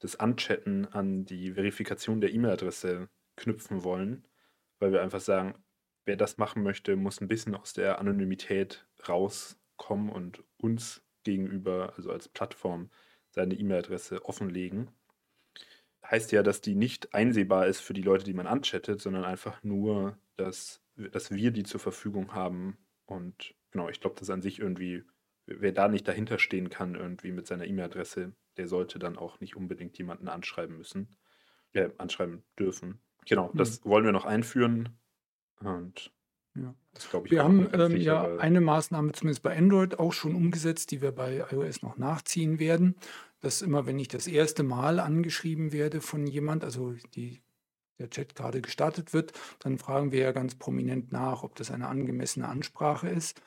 das 0.00 0.16
Anchatten 0.16 0.86
an 0.86 1.24
die 1.24 1.52
Verifikation 1.52 2.20
der 2.20 2.32
E-Mail-Adresse 2.32 3.08
knüpfen 3.36 3.84
wollen, 3.84 4.26
weil 4.78 4.92
wir 4.92 5.02
einfach 5.02 5.20
sagen, 5.20 5.54
wer 6.04 6.16
das 6.16 6.38
machen 6.38 6.62
möchte, 6.62 6.96
muss 6.96 7.20
ein 7.20 7.28
bisschen 7.28 7.54
aus 7.54 7.72
der 7.72 7.98
Anonymität 7.98 8.86
rauskommen 9.08 10.08
und 10.10 10.42
uns 10.56 11.02
gegenüber, 11.22 11.92
also 11.96 12.10
als 12.10 12.28
Plattform, 12.28 12.90
seine 13.30 13.54
E-Mail-Adresse 13.54 14.24
offenlegen 14.24 14.90
heißt 16.10 16.32
ja, 16.32 16.42
dass 16.42 16.60
die 16.60 16.74
nicht 16.74 17.14
einsehbar 17.14 17.66
ist 17.66 17.80
für 17.80 17.94
die 17.94 18.02
Leute, 18.02 18.24
die 18.24 18.34
man 18.34 18.46
anchattet, 18.46 19.00
sondern 19.00 19.24
einfach 19.24 19.62
nur, 19.62 20.18
dass, 20.36 20.82
dass 20.96 21.30
wir 21.30 21.50
die 21.50 21.62
zur 21.62 21.80
Verfügung 21.80 22.34
haben. 22.34 22.78
Und 23.06 23.54
genau, 23.70 23.88
ich 23.88 24.00
glaube, 24.00 24.16
dass 24.18 24.30
an 24.30 24.42
sich 24.42 24.58
irgendwie, 24.58 25.04
wer 25.46 25.72
da 25.72 25.88
nicht 25.88 26.08
dahinter 26.08 26.38
stehen 26.38 26.68
kann, 26.68 26.94
irgendwie 26.94 27.32
mit 27.32 27.46
seiner 27.46 27.66
E-Mail-Adresse, 27.66 28.32
der 28.56 28.66
sollte 28.66 28.98
dann 28.98 29.16
auch 29.16 29.40
nicht 29.40 29.56
unbedingt 29.56 29.96
jemanden 29.98 30.28
anschreiben 30.28 30.76
müssen, 30.76 31.16
äh, 31.72 31.90
anschreiben 31.98 32.42
dürfen. 32.58 33.00
Genau, 33.26 33.52
das 33.54 33.84
mhm. 33.84 33.90
wollen 33.90 34.04
wir 34.04 34.12
noch 34.12 34.24
einführen. 34.24 34.98
Und 35.60 36.12
ja. 36.54 36.74
Das 36.94 37.08
glaube 37.08 37.26
ich. 37.26 37.32
Wir 37.32 37.44
haben 37.44 37.68
ähm, 37.72 37.96
ja 37.96 38.36
eine 38.38 38.60
Maßnahme 38.60 39.12
zumindest 39.12 39.42
bei 39.42 39.56
Android 39.56 39.98
auch 39.98 40.12
schon 40.12 40.34
umgesetzt, 40.34 40.90
die 40.90 41.00
wir 41.00 41.12
bei 41.12 41.44
iOS 41.50 41.82
noch 41.82 41.96
nachziehen 41.96 42.58
werden 42.58 42.96
dass 43.40 43.62
immer, 43.62 43.86
wenn 43.86 43.98
ich 43.98 44.08
das 44.08 44.26
erste 44.26 44.62
Mal 44.62 45.00
angeschrieben 45.00 45.72
werde 45.72 46.00
von 46.00 46.26
jemand, 46.26 46.62
also 46.62 46.92
die, 47.14 47.42
der 47.98 48.10
Chat 48.10 48.34
gerade 48.34 48.60
gestartet 48.60 49.12
wird, 49.12 49.32
dann 49.60 49.78
fragen 49.78 50.12
wir 50.12 50.20
ja 50.20 50.32
ganz 50.32 50.54
prominent 50.54 51.10
nach, 51.12 51.42
ob 51.42 51.54
das 51.56 51.70
eine 51.70 51.88
angemessene 51.88 52.48
Ansprache 52.48 53.08
ist, 53.08 53.40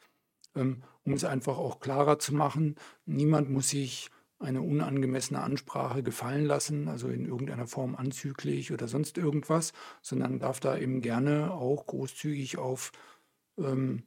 ähm, 0.56 0.84
um 1.04 1.14
es 1.14 1.24
einfach 1.24 1.58
auch 1.58 1.80
klarer 1.80 2.20
zu 2.20 2.34
machen. 2.34 2.76
Niemand 3.06 3.50
muss 3.50 3.70
sich 3.70 4.10
eine 4.44 4.62
unangemessene 4.62 5.42
Ansprache 5.42 6.04
gefallen 6.04 6.46
lassen, 6.46 6.88
also 6.88 7.08
in 7.08 7.26
irgendeiner 7.26 7.68
Form 7.68 7.96
anzüglich 7.96 8.72
oder 8.72 8.88
sonst 8.88 9.18
irgendwas, 9.18 9.74
sondern 10.02 10.40
darf 10.40 10.60
da 10.60 10.78
eben 10.78 11.02
gerne 11.02 11.54
auch 11.54 11.86
großzügig 11.88 12.58
auf, 12.58 12.92
ähm, 13.58 14.04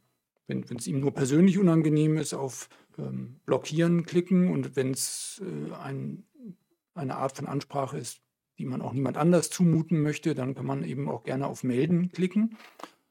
wenn 0.46 0.64
es 0.76 0.86
ihm 0.86 1.00
nur 1.00 1.12
persönlich 1.12 1.58
unangenehm 1.58 2.18
ist, 2.18 2.34
auf 2.34 2.68
ähm, 2.98 3.40
Blockieren 3.46 4.04
klicken 4.04 4.50
und 4.50 4.76
wenn 4.76 4.92
es 4.92 5.42
äh, 5.44 5.74
ein, 5.74 6.24
eine 6.94 7.16
Art 7.16 7.36
von 7.36 7.46
Ansprache 7.46 7.98
ist, 7.98 8.20
die 8.58 8.66
man 8.66 8.82
auch 8.82 8.92
niemand 8.92 9.16
anders 9.16 9.50
zumuten 9.50 10.00
möchte, 10.00 10.34
dann 10.34 10.54
kann 10.54 10.66
man 10.66 10.84
eben 10.84 11.08
auch 11.08 11.24
gerne 11.24 11.46
auf 11.46 11.64
Melden 11.64 12.10
klicken. 12.10 12.56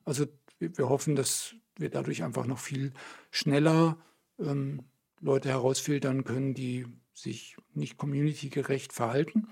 Also 0.03 0.25
wir, 0.59 0.89
hoffen, 0.89 1.15
dass 1.15 1.55
wir 1.77 1.89
dadurch 1.89 2.23
einfach 2.23 2.45
noch 2.47 2.59
viel 2.59 2.93
schneller 3.29 3.97
ähm, 4.39 4.83
Leute 5.19 5.49
herausfiltern 5.49 6.23
können, 6.23 6.53
die 6.53 6.85
sich 7.15 7.57
nicht 7.73 7.97
communitygerecht 7.97 8.93
verhalten. 8.93 9.47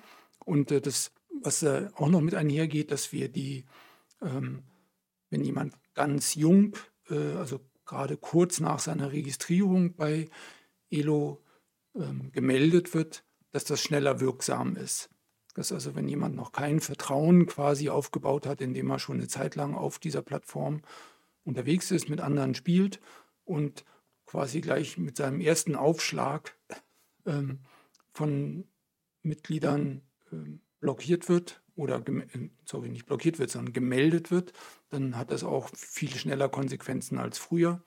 Und 0.45 0.71
äh, 0.71 0.81
das, 0.81 1.11
was 1.41 1.63
äh, 1.63 1.89
auch 1.95 2.09
noch 2.09 2.21
mit 2.21 2.35
einhergeht, 2.35 2.91
dass 2.91 3.11
wir 3.11 3.29
die, 3.29 3.65
ähm, 4.21 4.63
wenn 5.29 5.43
jemand 5.43 5.73
ganz 5.93 6.35
jung, 6.35 6.75
äh, 7.09 7.33
also 7.33 7.61
gerade 7.85 8.17
kurz 8.17 8.59
nach 8.59 8.79
seiner 8.79 9.11
Registrierung 9.11 9.95
bei 9.95 10.29
ELO 10.91 11.43
ähm, 11.95 12.31
gemeldet 12.31 12.93
wird, 12.93 13.23
dass 13.51 13.63
das 13.63 13.81
schneller 13.81 14.19
wirksam 14.19 14.75
ist. 14.75 15.09
Dass 15.55 15.71
also, 15.71 15.95
wenn 15.95 16.07
jemand 16.07 16.35
noch 16.35 16.51
kein 16.51 16.79
Vertrauen 16.79 17.45
quasi 17.45 17.89
aufgebaut 17.89 18.47
hat, 18.47 18.59
indem 18.61 18.89
er 18.89 18.99
schon 18.99 19.17
eine 19.17 19.27
Zeit 19.27 19.55
lang 19.55 19.75
auf 19.75 19.99
dieser 19.99 20.23
Plattform 20.23 20.81
unterwegs 21.43 21.91
ist, 21.91 22.09
mit 22.09 22.21
anderen 22.21 22.55
spielt 22.55 22.99
und 23.43 23.85
quasi 24.25 24.61
gleich 24.61 24.97
mit 24.97 25.17
seinem 25.17 25.41
ersten 25.41 25.75
Aufschlag 25.75 26.57
ähm, 27.25 27.59
von 28.13 28.65
Mitgliedern 29.21 30.01
ähm, 30.31 30.61
blockiert 30.79 31.29
wird 31.29 31.61
oder, 31.75 32.03
äh, 32.07 32.49
sorry, 32.65 32.89
nicht 32.89 33.05
blockiert 33.05 33.39
wird, 33.39 33.49
sondern 33.49 33.73
gemeldet 33.73 34.31
wird, 34.31 34.53
dann 34.89 35.17
hat 35.17 35.31
das 35.31 35.43
auch 35.43 35.69
viel 35.75 36.13
schneller 36.13 36.49
Konsequenzen 36.49 37.17
als 37.17 37.37
früher. 37.37 37.81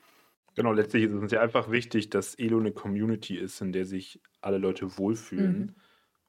Genau, 0.54 0.72
letztlich 0.72 1.04
ist 1.04 1.12
es 1.12 1.20
uns 1.20 1.32
ja 1.32 1.42
einfach 1.42 1.70
wichtig, 1.70 2.08
dass 2.08 2.34
Elo 2.34 2.58
eine 2.58 2.72
Community 2.72 3.36
ist, 3.36 3.60
in 3.60 3.72
der 3.72 3.84
sich 3.84 4.20
alle 4.40 4.58
Leute 4.58 4.96
wohlfühlen. 4.96 5.60
Mhm. 5.60 5.74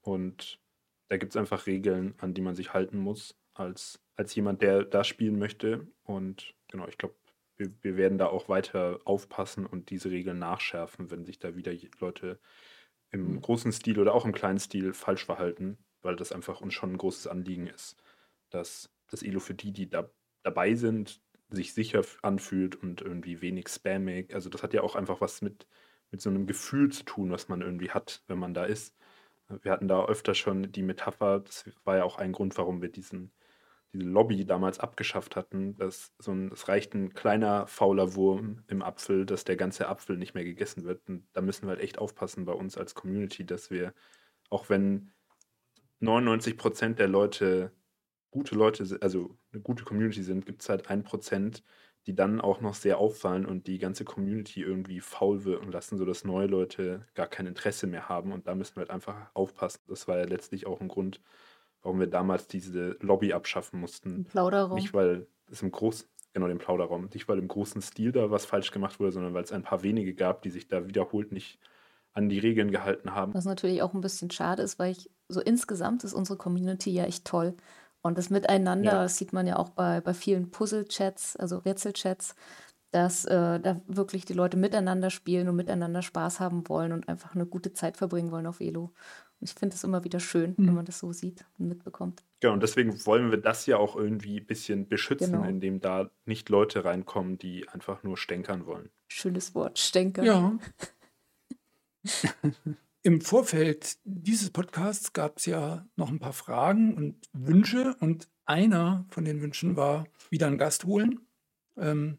Und 0.01 0.59
da 1.07 1.17
gibt 1.17 1.31
es 1.31 1.37
einfach 1.37 1.65
Regeln, 1.65 2.13
an 2.17 2.33
die 2.33 2.41
man 2.41 2.53
sich 2.53 2.73
halten 2.73 2.97
muss, 2.97 3.39
als, 3.53 4.01
als 4.17 4.35
jemand, 4.35 4.61
der 4.61 4.83
da 4.83 5.05
spielen 5.05 5.39
möchte. 5.39 5.87
Und 6.03 6.53
genau, 6.67 6.87
ich 6.87 6.97
glaube, 6.97 7.15
wir, 7.55 7.71
wir 7.81 7.95
werden 7.95 8.17
da 8.17 8.27
auch 8.27 8.49
weiter 8.49 8.99
aufpassen 9.05 9.65
und 9.65 9.89
diese 9.89 10.11
Regeln 10.11 10.39
nachschärfen, 10.39 11.09
wenn 11.09 11.25
sich 11.25 11.39
da 11.39 11.55
wieder 11.55 11.73
Leute 11.99 12.39
im 13.11 13.41
großen 13.41 13.71
Stil 13.71 13.99
oder 13.99 14.13
auch 14.13 14.25
im 14.25 14.33
kleinen 14.33 14.59
Stil 14.59 14.93
falsch 14.93 15.25
verhalten 15.25 15.77
weil 16.01 16.15
das 16.15 16.31
einfach 16.31 16.61
uns 16.61 16.73
schon 16.73 16.93
ein 16.93 16.97
großes 16.97 17.27
Anliegen 17.27 17.67
ist, 17.67 18.01
dass 18.49 18.89
das 19.09 19.23
Elo 19.23 19.39
für 19.39 19.53
die, 19.53 19.71
die 19.71 19.89
da 19.89 20.09
dabei 20.43 20.75
sind, 20.75 21.21
sich 21.49 21.73
sicher 21.73 22.03
anfühlt 22.21 22.75
und 22.75 23.01
irgendwie 23.01 23.41
wenig 23.41 23.69
spammig. 23.69 24.33
Also 24.33 24.49
das 24.49 24.63
hat 24.63 24.73
ja 24.73 24.81
auch 24.81 24.95
einfach 24.95 25.21
was 25.21 25.41
mit, 25.41 25.67
mit 26.11 26.21
so 26.21 26.29
einem 26.29 26.47
Gefühl 26.47 26.91
zu 26.91 27.03
tun, 27.03 27.31
was 27.31 27.49
man 27.49 27.61
irgendwie 27.61 27.91
hat, 27.91 28.23
wenn 28.27 28.39
man 28.39 28.53
da 28.53 28.65
ist. 28.65 28.95
Wir 29.61 29.71
hatten 29.71 29.87
da 29.87 30.05
öfter 30.05 30.33
schon 30.33 30.71
die 30.71 30.83
Metapher, 30.83 31.39
das 31.39 31.69
war 31.83 31.97
ja 31.97 32.03
auch 32.03 32.17
ein 32.17 32.33
Grund, 32.33 32.57
warum 32.57 32.81
wir 32.81 32.89
diesen, 32.89 33.31
diese 33.97 34.09
Lobby 34.09 34.45
damals 34.45 34.79
abgeschafft 34.79 35.35
hatten, 35.35 35.75
dass 35.77 36.13
so 36.19 36.31
ein, 36.31 36.51
es 36.51 36.67
reicht 36.67 36.93
ein 36.93 37.13
kleiner 37.13 37.67
fauler 37.67 38.15
Wurm 38.15 38.63
im 38.67 38.81
Apfel, 38.81 39.25
dass 39.25 39.43
der 39.43 39.57
ganze 39.57 39.87
Apfel 39.87 40.17
nicht 40.17 40.33
mehr 40.33 40.43
gegessen 40.43 40.83
wird. 40.83 41.07
Und 41.07 41.27
da 41.33 41.41
müssen 41.41 41.63
wir 41.63 41.71
halt 41.71 41.81
echt 41.81 41.97
aufpassen 41.97 42.45
bei 42.45 42.53
uns 42.53 42.77
als 42.77 42.95
Community, 42.95 43.45
dass 43.45 43.71
wir, 43.71 43.93
auch 44.49 44.69
wenn 44.69 45.11
99 45.99 46.57
Prozent 46.57 46.99
der 46.99 47.07
Leute 47.07 47.71
gute 48.31 48.55
Leute, 48.55 48.97
also 49.01 49.37
eine 49.51 49.61
gute 49.61 49.83
Community 49.83 50.21
sind, 50.23 50.45
gibt 50.45 50.61
es 50.61 50.69
halt 50.69 50.89
ein 50.89 51.03
Prozent, 51.03 51.63
die 52.05 52.15
dann 52.15 52.39
auch 52.39 52.61
noch 52.61 52.75
sehr 52.75 52.99
auffallen 52.99 53.45
und 53.45 53.67
die 53.67 53.79
ganze 53.79 54.05
Community 54.05 54.61
irgendwie 54.61 55.01
faul 55.01 55.43
wirken 55.43 55.71
lassen, 55.71 55.97
sodass 55.97 56.23
neue 56.23 56.47
Leute 56.47 57.05
gar 57.15 57.27
kein 57.27 57.47
Interesse 57.47 57.87
mehr 57.87 58.07
haben. 58.09 58.31
Und 58.31 58.47
da 58.47 58.55
müssen 58.55 58.75
wir 58.75 58.81
halt 58.81 58.91
einfach 58.91 59.29
aufpassen. 59.33 59.81
Das 59.87 60.07
war 60.07 60.17
ja 60.17 60.25
letztlich 60.25 60.67
auch 60.67 60.79
ein 60.79 60.87
Grund, 60.87 61.21
warum 61.87 62.01
wir 62.01 62.07
damals 62.07 62.47
diese 62.47 62.97
Lobby 62.99 63.31
abschaffen 63.31 63.79
mussten. 63.79 64.25
Plauderraum. 64.25 64.75
Nicht, 64.75 64.93
weil 64.93 65.25
es 65.49 65.61
im 65.61 65.71
großen, 65.71 66.05
genau 66.33 66.47
den 66.49 66.57
Plauderraum, 66.57 67.07
nicht 67.13 67.29
weil 67.29 67.37
im 67.39 67.47
großen 67.47 67.81
Stil 67.81 68.11
da 68.11 68.29
was 68.29 68.45
falsch 68.45 68.71
gemacht 68.71 68.99
wurde, 68.99 69.13
sondern 69.13 69.33
weil 69.33 69.45
es 69.45 69.53
ein 69.53 69.63
paar 69.63 69.83
wenige 69.83 70.13
gab, 70.13 70.41
die 70.41 70.49
sich 70.49 70.67
da 70.67 70.85
wiederholt 70.85 71.31
nicht 71.31 71.59
an 72.11 72.27
die 72.27 72.39
Regeln 72.39 72.71
gehalten 72.71 73.15
haben. 73.15 73.33
Was 73.33 73.45
natürlich 73.45 73.81
auch 73.81 73.93
ein 73.93 74.01
bisschen 74.01 74.29
schade 74.31 74.63
ist, 74.63 74.79
weil 74.79 74.91
ich 74.91 75.09
so 75.29 75.39
insgesamt 75.39 76.03
ist 76.03 76.13
unsere 76.13 76.37
Community 76.37 76.89
ja 76.89 77.05
echt 77.05 77.23
toll. 77.23 77.55
Und 78.01 78.17
das 78.17 78.29
Miteinander, 78.29 78.91
Ja. 78.91 79.03
das 79.03 79.17
sieht 79.17 79.31
man 79.31 79.47
ja 79.47 79.55
auch 79.55 79.69
bei, 79.69 80.01
bei 80.01 80.13
vielen 80.13 80.51
Puzzle-Chats, 80.51 81.37
also 81.37 81.59
Rätsel-Chats, 81.59 82.35
dass 82.91 83.23
äh, 83.25 83.59
da 83.61 83.79
wirklich 83.87 84.25
die 84.25 84.33
Leute 84.33 84.57
miteinander 84.57 85.09
spielen 85.09 85.47
und 85.47 85.55
miteinander 85.55 86.01
Spaß 86.01 86.41
haben 86.41 86.67
wollen 86.67 86.91
und 86.91 87.07
einfach 87.07 87.33
eine 87.33 87.45
gute 87.45 87.71
Zeit 87.71 87.95
verbringen 87.95 88.31
wollen 88.31 88.47
auf 88.47 88.59
Elo. 88.59 88.91
Ich 89.39 89.53
finde 89.53 89.75
es 89.75 89.83
immer 89.83 90.03
wieder 90.03 90.19
schön, 90.19 90.55
wenn 90.57 90.65
Mhm. 90.65 90.73
man 90.75 90.85
das 90.85 90.99
so 90.99 91.11
sieht 91.13 91.45
und 91.59 91.67
mitbekommt. 91.67 92.23
Genau, 92.39 92.53
und 92.53 92.63
deswegen 92.63 93.05
wollen 93.05 93.29
wir 93.29 93.37
das 93.37 93.65
ja 93.67 93.77
auch 93.77 93.95
irgendwie 93.95 94.39
ein 94.39 94.45
bisschen 94.47 94.87
beschützen, 94.87 95.33
Genau. 95.33 95.43
indem 95.47 95.79
da 95.79 96.09
nicht 96.25 96.49
Leute 96.49 96.85
reinkommen, 96.85 97.37
die 97.37 97.67
einfach 97.69 98.01
nur 98.03 98.17
stänkern 98.17 98.65
wollen. 98.65 98.89
Schönes 99.07 99.53
Wort, 99.53 99.77
Stenker. 99.79 100.23
Ja. 100.23 100.57
Im 103.03 103.21
Vorfeld 103.21 103.97
dieses 104.03 104.49
Podcasts 104.49 105.13
gab 105.13 105.37
es 105.37 105.45
ja 105.45 105.85
noch 105.95 106.09
ein 106.09 106.19
paar 106.19 106.33
Fragen 106.33 106.95
und 106.95 107.29
Wünsche 107.33 107.95
und 107.99 108.27
einer 108.45 109.05
von 109.09 109.23
den 109.23 109.41
Wünschen 109.41 109.75
war, 109.77 110.05
wieder 110.29 110.47
einen 110.47 110.57
Gast 110.57 110.85
holen. 110.85 111.19
Ähm, 111.77 112.17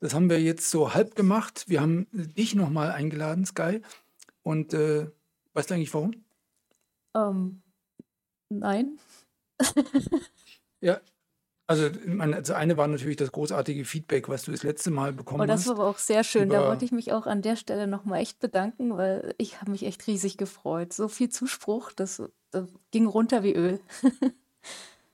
das 0.00 0.14
haben 0.14 0.30
wir 0.30 0.40
jetzt 0.40 0.70
so 0.70 0.94
halb 0.94 1.14
gemacht. 1.14 1.64
Wir 1.68 1.80
haben 1.82 2.06
dich 2.12 2.54
nochmal 2.54 2.90
eingeladen, 2.92 3.44
Sky. 3.44 3.82
Und 4.42 4.72
äh, 4.72 5.10
weißt 5.52 5.70
du 5.70 5.74
eigentlich 5.74 5.92
warum? 5.92 6.12
Ähm, 7.14 7.62
nein. 8.48 8.98
Ja, 10.80 11.00
also, 11.66 11.88
meine, 12.06 12.36
also 12.36 12.54
eine 12.54 12.76
war 12.76 12.88
natürlich 12.88 13.16
das 13.16 13.30
großartige 13.30 13.84
Feedback, 13.84 14.28
was 14.28 14.42
du 14.44 14.50
das 14.50 14.64
letzte 14.64 14.90
Mal 14.90 15.12
bekommen 15.12 15.42
Oh, 15.42 15.46
das 15.46 15.60
hast. 15.60 15.66
war 15.68 15.74
aber 15.76 15.86
auch 15.86 15.98
sehr 15.98 16.24
schön. 16.24 16.48
Da 16.48 16.66
wollte 16.66 16.84
ich 16.84 16.90
mich 16.90 17.12
auch 17.12 17.26
an 17.26 17.42
der 17.42 17.54
Stelle 17.54 17.86
nochmal 17.86 18.20
echt 18.20 18.40
bedanken, 18.40 18.96
weil 18.96 19.34
ich 19.38 19.60
habe 19.60 19.70
mich 19.70 19.84
echt 19.84 20.04
riesig 20.08 20.36
gefreut. 20.36 20.92
So 20.92 21.06
viel 21.06 21.28
Zuspruch, 21.28 21.92
das, 21.92 22.22
das 22.50 22.68
ging 22.90 23.06
runter 23.06 23.42
wie 23.42 23.54
Öl. 23.54 23.80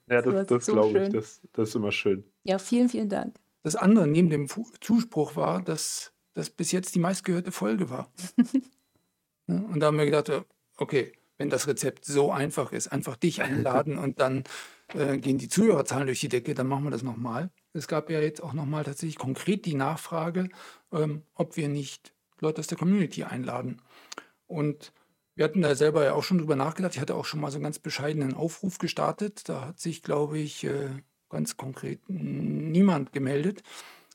Ja, 0.09 0.23
Das 0.23 0.33
das, 0.35 0.47
das 0.47 0.67
so 0.67 0.73
glaube 0.75 1.03
ich, 1.03 1.09
das, 1.09 1.41
das 1.53 1.71
ist 1.71 1.75
immer 1.75 1.91
schön. 1.91 2.23
Ja, 2.45 2.59
vielen, 2.61 2.89
vielen 2.89 3.09
Dank. 3.09 3.35
Das 3.65 3.75
andere 3.75 4.07
neben 4.07 4.31
dem 4.31 4.49
Fu 4.49 4.65
Zuspruch 4.81 5.35
war, 5.35 5.63
dass 5.63 6.13
das 6.35 6.49
bis 6.49 6.71
jetzt 6.71 6.95
die 6.95 7.01
meistgehörte 7.01 7.51
Folge 7.51 7.91
war. 7.91 8.13
Und 9.49 9.81
da 9.81 9.87
haben 9.87 9.99
wir 9.99 10.05
gedacht, 10.05 10.31
okay, 10.77 11.11
wenn 11.39 11.51
das 11.51 11.67
Rezept 11.67 12.05
so 12.05 12.33
einfach 12.33 12.73
ist, 12.73 12.89
einfach 12.89 13.17
dich 13.17 13.43
einladen 13.43 13.99
und 14.03 14.21
dann 14.21 14.45
äh, 14.95 15.19
gehen 15.19 15.39
die 15.39 15.49
Zuhörerzahlen 15.49 16.07
durch 16.07 16.21
die 16.21 16.29
Decke, 16.29 16.55
dann 16.55 16.67
machen 16.67 16.85
wir 16.85 16.91
das 16.91 17.03
nochmal. 17.03 17.51
Es 17.73 17.89
gab 17.89 18.11
ja 18.11 18.21
jetzt 18.21 18.43
auch 18.43 18.53
nochmal 18.53 18.85
tatsächlich 18.85 19.19
konkret 19.19 19.67
die 19.67 19.75
Nachfrage, 19.75 20.49
ähm, 20.93 21.23
ob 21.35 21.57
wir 21.57 21.69
nicht 21.69 22.13
Leute 22.41 22.61
aus 22.61 22.67
der 22.67 22.79
Community 22.79 23.25
einladen. 23.25 23.83
Und 24.47 24.93
wir 25.35 25.45
hatten 25.45 25.63
da 25.63 25.75
selber 25.75 26.05
ja 26.05 26.15
auch 26.15 26.23
schon 26.23 26.39
drüber 26.39 26.57
nachgedacht. 26.57 26.95
Ich 26.95 27.01
hatte 27.01 27.15
auch 27.15 27.27
schon 27.27 27.41
mal 27.41 27.51
so 27.51 27.57
einen 27.57 27.65
ganz 27.65 27.79
bescheidenen 27.79 28.35
Aufruf 28.35 28.79
gestartet. 28.79 29.49
Da 29.49 29.67
hat 29.67 29.81
sich, 29.81 30.03
glaube 30.03 30.39
ich, 30.39 30.65
äh, 30.65 30.89
ganz 31.29 31.57
konkret 31.57 32.01
niemand 32.09 33.13
gemeldet. 33.13 33.63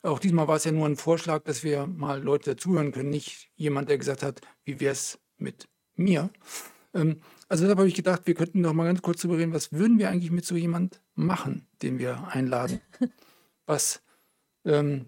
Auch 0.03 0.17
diesmal 0.17 0.47
war 0.47 0.55
es 0.55 0.63
ja 0.63 0.71
nur 0.71 0.87
ein 0.87 0.95
Vorschlag, 0.95 1.43
dass 1.43 1.63
wir 1.63 1.85
mal 1.85 2.23
Leute 2.23 2.55
dazuhören 2.55 2.91
können, 2.91 3.11
nicht 3.11 3.51
jemand, 3.55 3.89
der 3.89 3.99
gesagt 3.99 4.23
hat, 4.23 4.41
wie 4.63 4.79
wäre 4.79 4.93
es 4.93 5.19
mit 5.37 5.67
mir. 5.95 6.31
Ähm, 6.93 7.21
also 7.47 7.63
deshalb 7.63 7.79
habe 7.79 7.87
ich 7.87 7.95
gedacht, 7.95 8.21
wir 8.25 8.33
könnten 8.33 8.61
noch 8.61 8.73
mal 8.73 8.85
ganz 8.85 9.01
kurz 9.01 9.21
darüber 9.21 9.39
reden, 9.39 9.53
was 9.53 9.71
würden 9.71 9.99
wir 9.99 10.09
eigentlich 10.09 10.31
mit 10.31 10.45
so 10.45 10.55
jemand 10.55 11.01
machen, 11.15 11.67
den 11.81 11.99
wir 11.99 12.27
einladen? 12.27 12.81
Was, 13.67 14.01
ähm, 14.65 15.05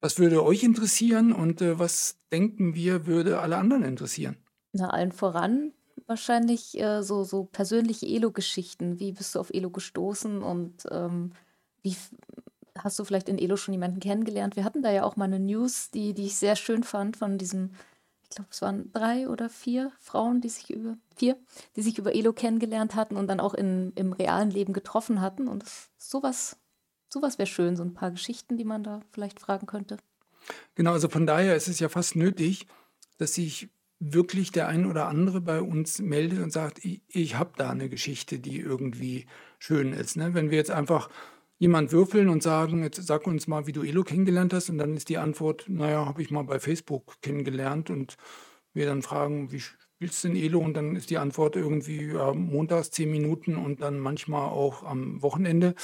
was 0.00 0.18
würde 0.18 0.44
euch 0.44 0.64
interessieren 0.64 1.32
und 1.32 1.62
äh, 1.62 1.78
was 1.78 2.18
denken 2.30 2.74
wir, 2.74 3.06
würde 3.06 3.38
alle 3.38 3.56
anderen 3.56 3.84
interessieren? 3.84 4.36
Na, 4.72 4.90
allen 4.90 5.12
voran 5.12 5.72
wahrscheinlich 6.06 6.78
äh, 6.78 7.02
so, 7.02 7.24
so 7.24 7.44
persönliche 7.44 8.06
Elo-Geschichten. 8.06 9.00
Wie 9.00 9.12
bist 9.12 9.34
du 9.34 9.40
auf 9.40 9.50
Elo 9.50 9.70
gestoßen 9.70 10.42
und 10.42 10.84
ähm, 10.90 11.32
wie 11.82 11.96
hast 12.76 12.98
du 12.98 13.04
vielleicht 13.04 13.28
in 13.28 13.38
Elo 13.38 13.56
schon 13.56 13.72
jemanden 13.72 14.00
kennengelernt? 14.00 14.56
Wir 14.56 14.64
hatten 14.64 14.82
da 14.82 14.90
ja 14.90 15.04
auch 15.04 15.16
mal 15.16 15.24
eine 15.24 15.40
News, 15.40 15.90
die, 15.90 16.12
die 16.14 16.26
ich 16.26 16.36
sehr 16.36 16.56
schön 16.56 16.82
fand 16.82 17.16
von 17.16 17.38
diesem, 17.38 17.70
glaube, 18.34 18.50
es 18.50 18.62
waren 18.62 18.92
drei 18.92 19.28
oder 19.28 19.48
vier 19.48 19.92
Frauen, 20.00 20.40
die 20.40 20.48
sich 20.48 20.70
über, 20.70 20.96
vier, 21.16 21.36
die 21.76 21.82
sich 21.82 21.98
über 21.98 22.14
Elo 22.14 22.32
kennengelernt 22.32 22.94
hatten 22.94 23.16
und 23.16 23.28
dann 23.28 23.40
auch 23.40 23.54
in, 23.54 23.92
im 23.94 24.12
realen 24.12 24.50
Leben 24.50 24.72
getroffen 24.72 25.20
hatten. 25.20 25.48
Und 25.48 25.62
das, 25.62 25.90
sowas, 25.98 26.56
sowas 27.08 27.38
wäre 27.38 27.46
schön, 27.46 27.76
so 27.76 27.82
ein 27.82 27.94
paar 27.94 28.10
Geschichten, 28.10 28.56
die 28.56 28.64
man 28.64 28.82
da 28.82 29.00
vielleicht 29.12 29.40
fragen 29.40 29.66
könnte. 29.66 29.98
Genau, 30.74 30.92
also 30.92 31.08
von 31.08 31.26
daher 31.26 31.56
ist 31.56 31.68
es 31.68 31.80
ja 31.80 31.88
fast 31.88 32.16
nötig, 32.16 32.66
dass 33.18 33.34
sich 33.34 33.68
wirklich 34.00 34.52
der 34.52 34.68
ein 34.68 34.86
oder 34.86 35.06
andere 35.06 35.40
bei 35.40 35.60
uns 35.60 36.00
meldet 36.00 36.40
und 36.40 36.52
sagt, 36.52 36.84
ich, 36.84 37.00
ich 37.08 37.36
habe 37.36 37.52
da 37.56 37.70
eine 37.70 37.88
Geschichte, 37.88 38.38
die 38.38 38.58
irgendwie 38.58 39.26
schön 39.58 39.92
ist. 39.92 40.16
Ne? 40.16 40.34
Wenn 40.34 40.50
wir 40.50 40.58
jetzt 40.58 40.70
einfach 40.70 41.08
jemand 41.58 41.92
würfeln 41.92 42.28
und 42.28 42.42
sagen, 42.42 42.82
jetzt 42.82 43.04
sag 43.06 43.26
uns 43.26 43.46
mal, 43.46 43.66
wie 43.66 43.72
du 43.72 43.82
Elo 43.82 44.02
kennengelernt 44.02 44.52
hast, 44.52 44.70
und 44.70 44.78
dann 44.78 44.96
ist 44.96 45.08
die 45.08 45.18
Antwort, 45.18 45.66
naja, 45.68 46.06
habe 46.06 46.22
ich 46.22 46.30
mal 46.30 46.44
bei 46.44 46.58
Facebook 46.58 47.20
kennengelernt 47.22 47.90
und 47.90 48.16
wir 48.72 48.86
dann 48.86 49.02
fragen, 49.02 49.52
wie 49.52 49.60
spielst 49.60 50.24
du 50.24 50.28
denn 50.28 50.36
Elo? 50.36 50.58
Und 50.58 50.74
dann 50.74 50.96
ist 50.96 51.10
die 51.10 51.18
Antwort 51.18 51.56
irgendwie 51.56 52.06
ja, 52.06 52.34
montags 52.34 52.90
zehn 52.90 53.10
Minuten 53.10 53.56
und 53.56 53.80
dann 53.80 53.98
manchmal 53.98 54.48
auch 54.48 54.82
am 54.82 55.22
Wochenende. 55.22 55.74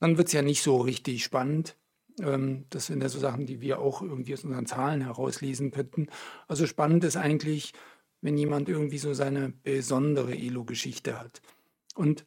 Dann 0.00 0.16
wird 0.16 0.28
es 0.28 0.32
ja 0.32 0.42
nicht 0.42 0.62
so 0.62 0.78
richtig 0.78 1.24
spannend. 1.24 1.76
Ähm, 2.20 2.66
das 2.70 2.86
sind 2.86 3.02
ja 3.02 3.08
so 3.08 3.18
Sachen, 3.18 3.46
die 3.46 3.60
wir 3.60 3.80
auch 3.80 4.02
irgendwie 4.02 4.34
aus 4.34 4.44
unseren 4.44 4.66
Zahlen 4.66 5.02
herauslesen 5.02 5.72
könnten. 5.72 6.08
Also 6.46 6.66
spannend 6.66 7.04
ist 7.04 7.16
eigentlich, 7.16 7.72
wenn 8.20 8.38
jemand 8.38 8.68
irgendwie 8.68 8.98
so 8.98 9.12
seine 9.12 9.50
besondere 9.50 10.34
Elo-Geschichte 10.34 11.18
hat. 11.18 11.42
Und 11.94 12.26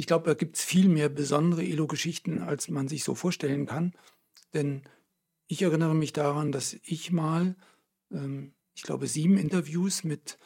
ich 0.00 0.06
glaube, 0.06 0.24
da 0.24 0.32
gibt 0.32 0.56
es 0.56 0.64
viel 0.64 0.88
mehr 0.88 1.10
besondere 1.10 1.62
Elo-Geschichten, 1.62 2.38
als 2.38 2.68
man 2.68 2.88
sich 2.88 3.04
so 3.04 3.14
vorstellen 3.14 3.66
kann. 3.66 3.92
Denn 4.54 4.80
ich 5.46 5.60
erinnere 5.60 5.94
mich 5.94 6.14
daran, 6.14 6.52
dass 6.52 6.74
ich 6.84 7.12
mal, 7.12 7.54
ähm, 8.10 8.54
ich 8.74 8.82
glaube, 8.82 9.06
sieben 9.06 9.36
Interviews 9.36 10.02
mit 10.02 10.38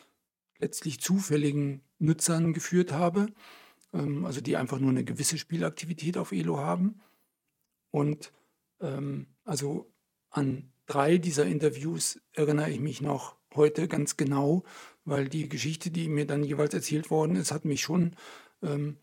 letztlich 0.58 1.00
zufälligen 1.00 1.82
Nutzern 2.00 2.52
geführt 2.52 2.90
habe, 2.90 3.28
ähm, 3.92 4.24
also 4.24 4.40
die 4.40 4.56
einfach 4.56 4.80
nur 4.80 4.90
eine 4.90 5.04
gewisse 5.04 5.38
Spielaktivität 5.38 6.18
auf 6.18 6.32
Elo 6.32 6.58
haben. 6.58 7.00
Und 7.92 8.32
ähm, 8.80 9.28
also 9.44 9.88
an 10.30 10.72
drei 10.86 11.18
dieser 11.18 11.46
Interviews 11.46 12.20
erinnere 12.32 12.72
ich 12.72 12.80
mich 12.80 13.00
noch 13.00 13.36
heute 13.54 13.86
ganz 13.86 14.16
genau, 14.16 14.64
weil 15.04 15.28
die 15.28 15.48
Geschichte, 15.48 15.92
die 15.92 16.08
mir 16.08 16.26
dann 16.26 16.42
jeweils 16.42 16.74
erzählt 16.74 17.08
worden 17.08 17.36
ist, 17.36 17.52
hat 17.52 17.64
mich 17.64 17.82
schon 17.82 18.16
ähm, 18.60 18.96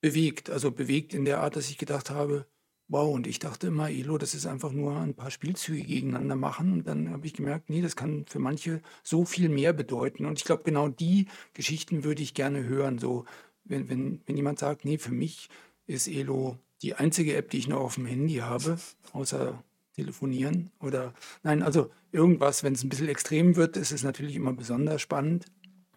bewegt. 0.00 0.50
Also 0.50 0.70
bewegt 0.70 1.14
in 1.14 1.24
der 1.24 1.40
Art, 1.40 1.56
dass 1.56 1.70
ich 1.70 1.78
gedacht 1.78 2.10
habe, 2.10 2.46
wow, 2.88 3.12
und 3.12 3.26
ich 3.26 3.38
dachte 3.38 3.68
immer, 3.68 3.90
Elo, 3.90 4.18
das 4.18 4.34
ist 4.34 4.46
einfach 4.46 4.72
nur 4.72 4.96
ein 4.96 5.14
paar 5.14 5.30
Spielzüge 5.30 5.82
gegeneinander 5.82 6.36
machen. 6.36 6.72
Und 6.72 6.86
dann 6.86 7.10
habe 7.10 7.26
ich 7.26 7.34
gemerkt, 7.34 7.70
nee, 7.70 7.82
das 7.82 7.96
kann 7.96 8.24
für 8.26 8.38
manche 8.38 8.80
so 9.02 9.24
viel 9.24 9.48
mehr 9.48 9.72
bedeuten. 9.72 10.26
Und 10.26 10.38
ich 10.38 10.44
glaube, 10.44 10.62
genau 10.64 10.88
die 10.88 11.26
Geschichten 11.54 12.04
würde 12.04 12.22
ich 12.22 12.34
gerne 12.34 12.64
hören. 12.64 12.98
So, 12.98 13.24
wenn, 13.64 13.88
wenn, 13.88 14.20
wenn 14.26 14.36
jemand 14.36 14.58
sagt, 14.58 14.84
nee, 14.84 14.98
für 14.98 15.12
mich 15.12 15.48
ist 15.86 16.08
Elo 16.08 16.58
die 16.82 16.94
einzige 16.94 17.36
App, 17.36 17.50
die 17.50 17.58
ich 17.58 17.68
noch 17.68 17.80
auf 17.80 17.94
dem 17.94 18.06
Handy 18.06 18.36
habe, 18.36 18.78
außer 19.12 19.62
telefonieren 19.94 20.70
oder 20.78 21.14
nein, 21.42 21.62
also 21.62 21.90
irgendwas, 22.12 22.62
wenn 22.62 22.74
es 22.74 22.84
ein 22.84 22.90
bisschen 22.90 23.08
extrem 23.08 23.56
wird, 23.56 23.76
ist 23.76 23.92
es 23.92 24.04
natürlich 24.04 24.36
immer 24.36 24.52
besonders 24.52 25.00
spannend. 25.00 25.46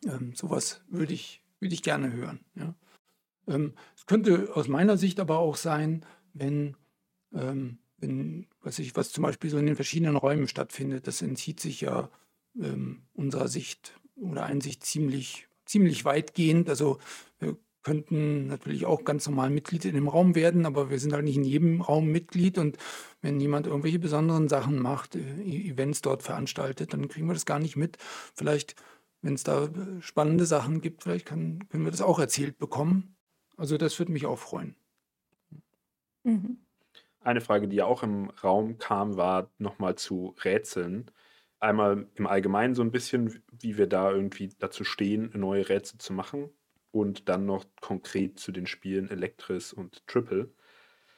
Ähm, 0.06 0.34
sowas 0.36 0.82
würde 0.88 1.14
ich, 1.14 1.44
würde 1.60 1.74
ich 1.74 1.84
gerne 1.84 2.14
hören. 2.14 2.40
Ja. 2.56 2.74
Ähm, 3.50 3.74
es 3.96 4.06
könnte 4.06 4.50
aus 4.56 4.68
meiner 4.68 4.98
Sicht 4.98 5.20
aber 5.20 5.40
auch 5.40 5.58
sein, 5.58 6.06
wenn, 6.34 6.78
ähm, 7.34 7.80
wenn 7.98 8.48
was, 8.62 8.80
ich, 8.80 8.96
was 8.96 9.12
zum 9.12 9.24
Beispiel 9.24 9.50
so 9.50 9.58
in 9.58 9.66
den 9.66 9.76
verschiedenen 9.76 10.16
Räumen 10.16 10.48
stattfindet, 10.48 11.08
das 11.08 11.22
entzieht 11.22 11.60
sich 11.60 11.82
ja 11.82 12.10
ähm, 12.60 13.04
unserer 13.14 13.48
Sicht 13.50 14.00
oder 14.16 14.46
Einsicht 14.46 14.86
ziemlich 14.86 15.50
ziemlich 15.70 16.04
weitgehend. 16.06 16.68
Also 16.70 17.00
wir 17.40 17.58
könnten 17.84 18.48
natürlich 18.48 18.86
auch 18.86 19.06
ganz 19.06 19.28
normal 19.28 19.50
Mitglied 19.50 19.86
in 19.86 19.96
dem 19.96 20.08
Raum 20.10 20.36
werden, 20.36 20.66
aber 20.66 20.90
wir 20.90 21.00
sind 21.00 21.14
halt 21.14 21.24
nicht 21.24 21.38
in 21.38 21.44
jedem 21.44 21.82
Raum 21.82 22.08
Mitglied. 22.12 22.58
Und 22.58 22.78
wenn 23.22 23.40
jemand 23.40 23.68
irgendwelche 23.68 24.00
besonderen 24.00 24.50
Sachen 24.50 24.80
macht, 24.80 25.16
äh, 25.16 25.42
E- 25.42 25.70
Events 25.72 26.02
dort 26.02 26.24
veranstaltet, 26.24 26.94
dann 26.94 27.08
kriegen 27.08 27.28
wir 27.28 27.34
das 27.34 27.46
gar 27.46 27.60
nicht 27.60 27.76
mit. 27.78 27.98
Vielleicht, 28.36 28.76
wenn 29.22 29.36
es 29.36 29.44
da 29.44 29.66
äh, 29.66 30.02
spannende 30.02 30.46
Sachen 30.46 30.82
gibt, 30.82 31.04
vielleicht 31.04 31.26
kann, 31.26 31.68
können 31.70 31.86
wir 31.86 31.92
das 31.92 32.02
auch 32.02 32.20
erzählt 32.20 32.58
bekommen. 32.58 33.16
Also 33.60 33.78
das 33.78 34.00
würde 34.00 34.14
mich 34.14 34.26
auch 34.26 34.40
freuen. 34.40 34.76
Mhm. 36.24 36.60
Eine 37.22 37.42
Frage, 37.42 37.68
die 37.68 37.76
ja 37.76 37.86
auch 37.86 38.04
im 38.04 38.30
Raum 38.30 38.78
kam, 38.78 39.18
war 39.18 39.52
nochmal 39.58 39.96
zu 39.96 40.34
Rätseln. 40.46 41.12
Einmal 41.60 42.08
im 42.16 42.26
Allgemeinen 42.26 42.74
so 42.74 42.82
ein 42.82 42.92
bisschen, 42.92 43.44
wie 43.52 43.78
wir 43.78 43.88
da 43.88 44.12
irgendwie 44.12 44.50
dazu 44.60 44.86
stehen, 44.86 45.32
neue 45.34 45.68
Rätsel 45.68 46.00
zu 46.00 46.14
machen. 46.14 46.50
Und 46.92 47.28
dann 47.28 47.46
noch 47.46 47.66
konkret 47.82 48.40
zu 48.40 48.52
den 48.52 48.66
Spielen 48.66 49.12
Elektris 49.12 49.74
und 49.74 50.08
Triple. 50.08 50.50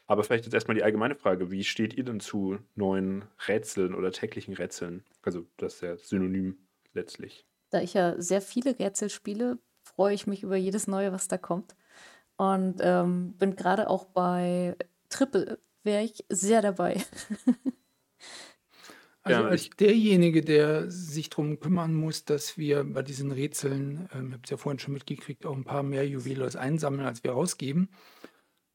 Aber 0.08 0.24
vielleicht 0.24 0.46
jetzt 0.46 0.54
erstmal 0.54 0.76
die 0.76 0.84
allgemeine 0.84 1.16
Frage. 1.16 1.52
Wie 1.52 1.64
steht 1.64 1.94
ihr 1.94 2.04
denn 2.04 2.20
zu 2.20 2.58
neuen 2.74 3.24
Rätseln 3.48 3.94
oder 3.94 4.12
täglichen 4.12 4.56
Rätseln? 4.56 5.06
Also 5.22 5.46
das 5.58 5.76
ist 5.76 5.82
ja 5.82 5.96
synonym 5.96 6.58
letztlich. 6.94 7.46
Da 7.70 7.82
ich 7.82 7.94
ja 7.94 8.20
sehr 8.20 8.42
viele 8.42 8.78
Rätsel 8.80 9.10
spiele, 9.10 9.60
freue 9.84 10.16
ich 10.16 10.26
mich 10.28 10.44
über 10.44 10.58
jedes 10.58 10.88
neue, 10.88 11.14
was 11.14 11.28
da 11.28 11.38
kommt. 11.38 11.76
Und 12.42 12.78
ähm, 12.82 13.34
bin 13.38 13.56
gerade 13.56 13.88
auch 13.88 14.06
bei 14.06 14.76
Triple, 15.10 15.60
wäre 15.84 16.04
ich 16.04 16.26
sehr 16.30 16.64
dabei. 16.64 17.00
Also 19.24 19.44
Ja, 19.44 19.48
als 19.48 19.70
derjenige, 19.70 20.42
der 20.42 20.90
sich 20.90 21.30
darum 21.30 21.60
kümmern 21.60 21.94
muss, 21.94 22.26
dass 22.26 22.58
wir 22.58 22.84
bei 22.84 23.04
diesen 23.04 23.32
Rätseln, 23.32 24.10
ähm, 24.16 24.30
ich 24.30 24.34
habe 24.34 24.42
es 24.44 24.50
ja 24.50 24.58
vorhin 24.58 24.80
schon 24.80 24.96
mitgekriegt, 24.96 25.46
auch 25.46 25.56
ein 25.56 25.64
paar 25.64 25.84
mehr 25.84 26.08
Juwelos 26.08 26.56
einsammeln, 26.56 27.06
als 27.06 27.24
wir 27.24 27.34
rausgeben, 27.34 27.90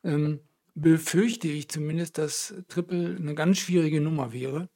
ähm, 0.05 0.39
befürchte 0.77 1.49
ich 1.49 1.69
zumindest, 1.69 2.19
dass 2.19 2.55
Triple 2.69 3.17
eine 3.17 3.35
ganz 3.35 3.59
schwierige 3.59 4.01
Nummer 4.01 4.33
wäre, 4.33 4.69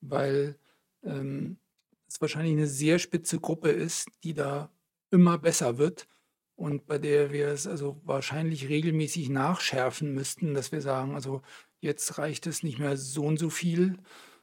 weil 0.00 0.56
ähm, 1.02 1.58
es 2.06 2.20
wahrscheinlich 2.20 2.52
eine 2.52 2.68
sehr 2.68 3.00
spitze 3.00 3.40
Gruppe 3.40 3.70
ist, 3.70 4.06
die 4.22 4.34
da 4.34 4.70
immer 5.10 5.38
besser 5.38 5.76
wird 5.76 6.06
und 6.60 6.86
bei 6.86 6.98
der 6.98 7.32
wir 7.32 7.48
es 7.48 7.66
also 7.66 7.98
wahrscheinlich 8.04 8.68
regelmäßig 8.68 9.30
nachschärfen 9.30 10.12
müssten, 10.12 10.52
dass 10.52 10.72
wir 10.72 10.82
sagen, 10.82 11.14
also 11.14 11.40
jetzt 11.80 12.18
reicht 12.18 12.46
es 12.46 12.62
nicht 12.62 12.78
mehr 12.78 12.98
so 12.98 13.24
und 13.24 13.38
so 13.38 13.48
viel, 13.48 13.96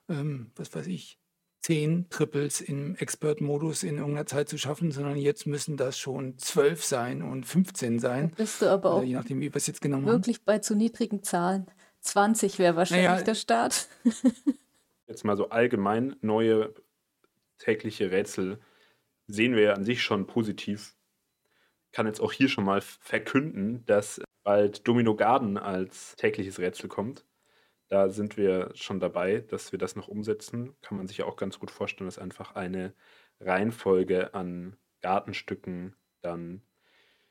ähm, 0.10 0.50
was 0.56 0.74
weiß 0.74 0.88
ich, 0.88 1.20
zehn 1.62 2.10
Triples 2.10 2.60
im 2.60 2.96
Expert-Modus 2.96 3.84
in 3.84 3.98
irgendeiner 3.98 4.26
Zeit 4.26 4.50
zu 4.50 4.58
schaffen, 4.58 4.92
sondern 4.92 5.18
jetzt 5.18 5.46
müssen 5.46 5.78
das 5.78 6.00
schon 6.00 6.40
zwölf 6.40 6.84
sein 6.84 7.22
und 7.22 7.46
15 7.46 7.98
Da 7.98 8.02
sein, 8.02 8.32
bist 8.36 8.64
du 8.64 8.66
aber 8.72 8.90
oder 8.90 8.98
auch 8.98 9.04
je 9.04 9.14
nachdem, 9.14 9.40
wie 9.40 9.54
wir 9.54 9.56
es 9.56 9.68
jetzt 9.68 9.82
genommen 9.82 10.08
haben. 10.08 10.14
wirklich 10.14 10.44
bei 10.44 10.58
zu 10.58 10.76
niedrigen 10.76 11.22
Zahlen. 11.22 11.68
20 12.02 12.58
wäre 12.58 12.76
wahrscheinlich 12.76 13.08
Naja, 13.08 13.22
der 13.22 13.36
Start. 13.36 13.88
Jetzt 15.08 15.24
mal 15.24 15.38
so 15.38 15.50
allgemein 15.50 16.16
neue 16.22 16.74
tägliche 17.60 18.12
Rätsel 18.12 18.60
sehen 19.28 19.56
wir 19.56 19.64
ja 19.64 19.74
an 19.74 19.86
sich 19.86 20.02
schon 20.02 20.28
positiv. 20.28 20.97
Kann 21.98 22.06
jetzt 22.06 22.22
auch 22.22 22.32
hier 22.32 22.48
schon 22.48 22.64
mal 22.64 22.80
verkünden, 22.80 23.84
dass 23.88 24.22
bald 24.44 24.88
Domino 24.88 25.16
Garden 25.16 25.58
als 25.58 26.16
tägliches 26.16 26.60
Rätsel 26.60 26.90
kommt. 26.90 27.26
Da 27.88 28.10
sind 28.10 28.38
wir 28.38 28.70
schon 28.76 29.00
dabei, 29.00 29.40
dass 29.40 29.72
wir 29.72 29.80
das 29.80 29.96
noch 29.96 30.08
umsetzen. 30.08 30.76
Kann 30.84 31.00
man 31.00 31.08
sich 31.08 31.18
ja 31.18 31.26
auch 31.26 31.38
ganz 31.38 31.58
gut 31.58 31.72
vorstellen, 31.72 32.08
dass 32.08 32.20
einfach 32.20 32.54
eine 32.54 32.94
Reihenfolge 33.40 34.36
an 34.36 34.78
Gartenstücken 35.02 35.96
dann 36.22 36.62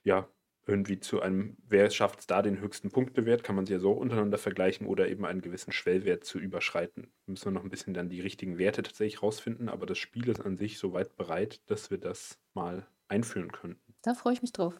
ja 0.02 0.28
irgendwie 0.66 0.98
zu 0.98 1.22
einem, 1.22 1.56
wer 1.68 1.88
schafft 1.90 2.18
es 2.18 2.26
da 2.26 2.42
den 2.42 2.58
höchsten 2.58 2.90
Punktewert, 2.90 3.44
kann 3.44 3.54
man 3.54 3.66
sich 3.66 3.74
ja 3.74 3.78
so 3.78 3.92
untereinander 3.92 4.36
vergleichen 4.36 4.88
oder 4.88 5.06
eben 5.06 5.26
einen 5.26 5.42
gewissen 5.42 5.70
Schwellwert 5.70 6.24
zu 6.24 6.40
überschreiten. 6.40 7.12
Müssen 7.26 7.44
wir 7.44 7.52
noch 7.52 7.62
ein 7.62 7.70
bisschen 7.70 7.94
dann 7.94 8.08
die 8.08 8.20
richtigen 8.20 8.58
Werte 8.58 8.82
tatsächlich 8.82 9.22
rausfinden, 9.22 9.68
aber 9.68 9.86
das 9.86 9.98
Spiel 9.98 10.28
ist 10.28 10.40
an 10.44 10.56
sich 10.56 10.78
soweit 10.78 11.14
bereit, 11.14 11.60
dass 11.70 11.92
wir 11.92 11.98
das 11.98 12.40
mal 12.52 12.88
einführen 13.06 13.52
könnten. 13.52 13.85
Da 14.06 14.14
freue 14.14 14.34
ich 14.34 14.40
mich 14.40 14.52
drauf. 14.52 14.78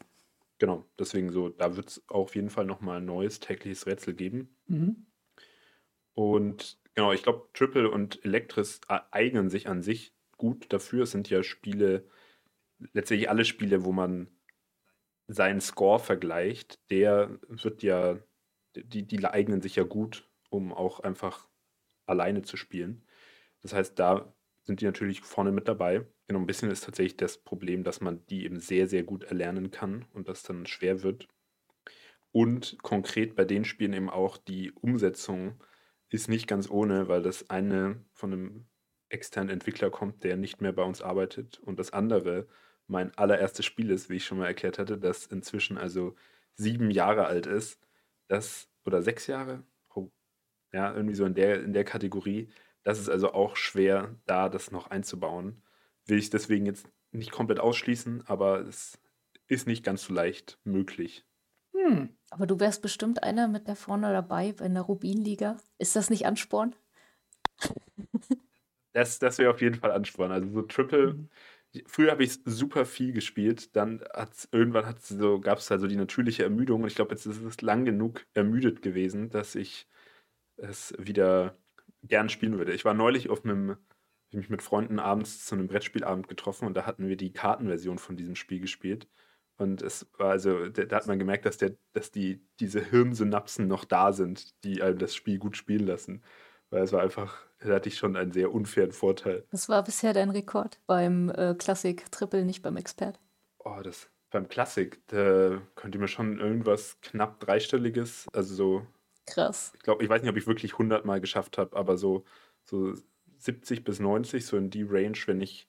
Genau, 0.58 0.88
deswegen 1.00 1.32
so, 1.32 1.48
da 1.48 1.76
wird 1.76 1.88
es 1.88 2.08
auf 2.08 2.36
jeden 2.36 2.48
Fall 2.48 2.64
nochmal 2.64 2.98
ein 2.98 3.04
neues 3.06 3.40
tägliches 3.40 3.86
Rätsel 3.86 4.14
geben. 4.14 4.56
Mhm. 4.68 5.04
Und 6.14 6.78
genau, 6.94 7.12
ich 7.12 7.24
glaube, 7.24 7.48
Triple 7.52 7.90
und 7.90 8.24
Elektris 8.24 8.80
e- 8.88 9.00
eignen 9.10 9.50
sich 9.50 9.68
an 9.68 9.82
sich 9.82 10.14
gut 10.36 10.72
dafür. 10.72 11.02
Es 11.02 11.10
sind 11.10 11.28
ja 11.28 11.42
Spiele, 11.42 12.08
letztendlich 12.92 13.28
alle 13.28 13.44
Spiele, 13.44 13.84
wo 13.84 13.90
man 13.90 14.28
seinen 15.26 15.60
Score 15.60 15.98
vergleicht, 15.98 16.80
der 16.90 17.40
wird 17.48 17.82
ja, 17.82 18.20
die, 18.76 19.08
die 19.08 19.26
eignen 19.26 19.60
sich 19.60 19.74
ja 19.76 19.82
gut, 19.82 20.30
um 20.50 20.72
auch 20.72 21.00
einfach 21.00 21.48
alleine 22.06 22.42
zu 22.42 22.56
spielen. 22.56 23.04
Das 23.62 23.74
heißt, 23.74 23.98
da 23.98 24.35
sind 24.66 24.80
die 24.80 24.84
natürlich 24.84 25.22
vorne 25.22 25.52
mit 25.52 25.68
dabei. 25.68 26.06
Genau, 26.26 26.40
ein 26.40 26.46
bisschen 26.46 26.70
ist 26.70 26.84
tatsächlich 26.84 27.16
das 27.16 27.38
Problem, 27.38 27.84
dass 27.84 28.00
man 28.00 28.26
die 28.26 28.44
eben 28.44 28.58
sehr, 28.58 28.88
sehr 28.88 29.04
gut 29.04 29.24
erlernen 29.24 29.70
kann 29.70 30.04
und 30.12 30.28
das 30.28 30.42
dann 30.42 30.66
schwer 30.66 31.02
wird. 31.02 31.28
Und 32.32 32.78
konkret 32.82 33.36
bei 33.36 33.44
den 33.44 33.64
Spielen 33.64 33.92
eben 33.94 34.10
auch 34.10 34.36
die 34.36 34.72
Umsetzung 34.72 35.62
ist 36.10 36.28
nicht 36.28 36.46
ganz 36.46 36.68
ohne, 36.68 37.08
weil 37.08 37.22
das 37.22 37.48
eine 37.48 38.04
von 38.12 38.32
einem 38.32 38.66
externen 39.08 39.50
Entwickler 39.50 39.90
kommt, 39.90 40.24
der 40.24 40.36
nicht 40.36 40.60
mehr 40.60 40.72
bei 40.72 40.82
uns 40.82 41.00
arbeitet 41.00 41.58
und 41.60 41.78
das 41.78 41.92
andere 41.92 42.46
mein 42.88 43.16
allererstes 43.16 43.64
Spiel 43.64 43.90
ist, 43.90 44.10
wie 44.10 44.16
ich 44.16 44.24
schon 44.24 44.38
mal 44.38 44.46
erklärt 44.46 44.78
hatte, 44.78 44.98
das 44.98 45.26
inzwischen 45.26 45.78
also 45.78 46.14
sieben 46.54 46.90
Jahre 46.90 47.26
alt 47.26 47.46
ist. 47.46 47.80
Das, 48.28 48.68
oder 48.84 49.02
sechs 49.02 49.26
Jahre? 49.26 49.64
Oh. 49.94 50.10
Ja, 50.72 50.94
irgendwie 50.94 51.14
so 51.14 51.24
in 51.24 51.34
der, 51.34 51.62
in 51.62 51.72
der 51.72 51.84
Kategorie. 51.84 52.48
Das 52.86 52.98
ist 52.98 53.10
also 53.10 53.32
auch 53.34 53.56
schwer, 53.56 54.16
da 54.26 54.48
das 54.48 54.70
noch 54.70 54.88
einzubauen. 54.88 55.62
Will 56.06 56.18
ich 56.18 56.30
deswegen 56.30 56.66
jetzt 56.66 56.88
nicht 57.12 57.32
komplett 57.32 57.60
ausschließen, 57.60 58.26
aber 58.26 58.60
es 58.60 58.98
ist 59.48 59.66
nicht 59.66 59.84
ganz 59.84 60.04
so 60.04 60.14
leicht 60.14 60.58
möglich. 60.64 61.26
Hm. 61.74 62.16
Aber 62.30 62.46
du 62.48 62.58
wärst 62.58 62.82
bestimmt 62.82 63.22
einer 63.22 63.46
mit 63.48 63.68
der 63.68 63.76
vorne 63.76 64.12
dabei 64.12 64.48
in 64.60 64.74
der 64.74 64.82
Rubinliga. 64.82 65.58
Ist 65.78 65.94
das 65.94 66.10
nicht 66.10 66.26
Ansporn? 66.26 66.74
Das, 68.92 69.18
das 69.18 69.38
wäre 69.38 69.50
auf 69.50 69.60
jeden 69.60 69.74
Fall 69.76 69.90
Ansporn. 69.92 70.32
Also 70.32 70.48
so 70.50 70.62
Triple, 70.62 71.16
Mhm. 71.16 71.28
früher 71.86 72.10
habe 72.12 72.24
ich 72.24 72.40
super 72.44 72.86
viel 72.86 73.12
gespielt, 73.12 73.76
dann 73.76 74.02
hat's, 74.14 74.48
irgendwann 74.52 74.86
hat's 74.86 75.08
so, 75.08 75.40
gab 75.40 75.58
es 75.58 75.70
also 75.70 75.86
die 75.86 75.96
natürliche 75.96 76.44
Ermüdung 76.44 76.82
und 76.82 76.88
ich 76.88 76.94
glaube, 76.96 77.12
jetzt 77.12 77.26
ist 77.26 77.42
es 77.42 77.60
lang 77.62 77.84
genug 77.84 78.26
ermüdet 78.34 78.82
gewesen, 78.82 79.28
dass 79.30 79.54
ich 79.54 79.88
es 80.56 80.94
wieder 80.98 81.58
gern 82.02 82.28
spielen 82.28 82.58
würde. 82.58 82.72
Ich 82.72 82.84
war 82.84 82.94
neulich 82.94 83.30
auf 83.30 83.44
einem, 83.44 83.76
ich 84.30 84.36
mich 84.36 84.50
mit 84.50 84.62
Freunden 84.62 84.98
abends 84.98 85.44
zu 85.44 85.54
einem 85.54 85.66
Brettspielabend 85.66 86.28
getroffen 86.28 86.66
und 86.66 86.74
da 86.74 86.86
hatten 86.86 87.08
wir 87.08 87.16
die 87.16 87.32
Kartenversion 87.32 87.98
von 87.98 88.16
diesem 88.16 88.36
Spiel 88.36 88.60
gespielt. 88.60 89.08
Und 89.58 89.80
es 89.80 90.06
war 90.18 90.30
also, 90.30 90.68
da, 90.68 90.96
hat 90.96 91.06
man 91.06 91.18
gemerkt, 91.18 91.46
dass, 91.46 91.56
der, 91.56 91.76
dass 91.94 92.10
die, 92.10 92.46
diese 92.60 92.80
Hirnsynapsen 92.80 93.66
noch 93.66 93.84
da 93.84 94.12
sind, 94.12 94.62
die 94.64 94.82
einem 94.82 94.98
das 94.98 95.14
Spiel 95.14 95.38
gut 95.38 95.56
spielen 95.56 95.86
lassen. 95.86 96.22
Weil 96.68 96.82
es 96.82 96.92
war 96.92 97.00
einfach, 97.00 97.46
da 97.60 97.74
hatte 97.74 97.88
ich 97.88 97.96
schon 97.96 98.16
einen 98.16 98.32
sehr 98.32 98.52
unfairen 98.52 98.92
Vorteil. 98.92 99.46
Was 99.50 99.68
war 99.68 99.82
bisher 99.82 100.12
dein 100.12 100.30
Rekord 100.30 100.80
beim 100.86 101.30
äh, 101.30 101.54
Klassik 101.54 102.10
Triple, 102.12 102.44
nicht 102.44 102.62
beim 102.62 102.76
Expert? 102.76 103.18
Oh, 103.60 103.80
das 103.82 104.10
beim 104.30 104.48
Klassik, 104.48 105.00
da 105.08 105.62
könnte 105.76 105.98
mir 105.98 106.08
schon 106.08 106.38
irgendwas 106.38 107.00
knapp 107.00 107.40
dreistelliges, 107.40 108.26
also 108.32 108.54
so, 108.54 108.86
Krass. 109.26 109.72
ich 109.74 109.82
glaube, 109.82 110.02
ich 110.04 110.08
weiß 110.08 110.22
nicht, 110.22 110.30
ob 110.30 110.36
ich 110.36 110.46
wirklich 110.46 110.72
100 110.72 111.04
Mal 111.04 111.20
geschafft 111.20 111.58
habe, 111.58 111.76
aber 111.76 111.96
so, 111.98 112.24
so 112.64 112.94
70 113.38 113.84
bis 113.84 114.00
90, 114.00 114.46
so 114.46 114.56
in 114.56 114.70
die 114.70 114.82
Range, 114.84 115.18
wenn 115.26 115.40
ich, 115.40 115.68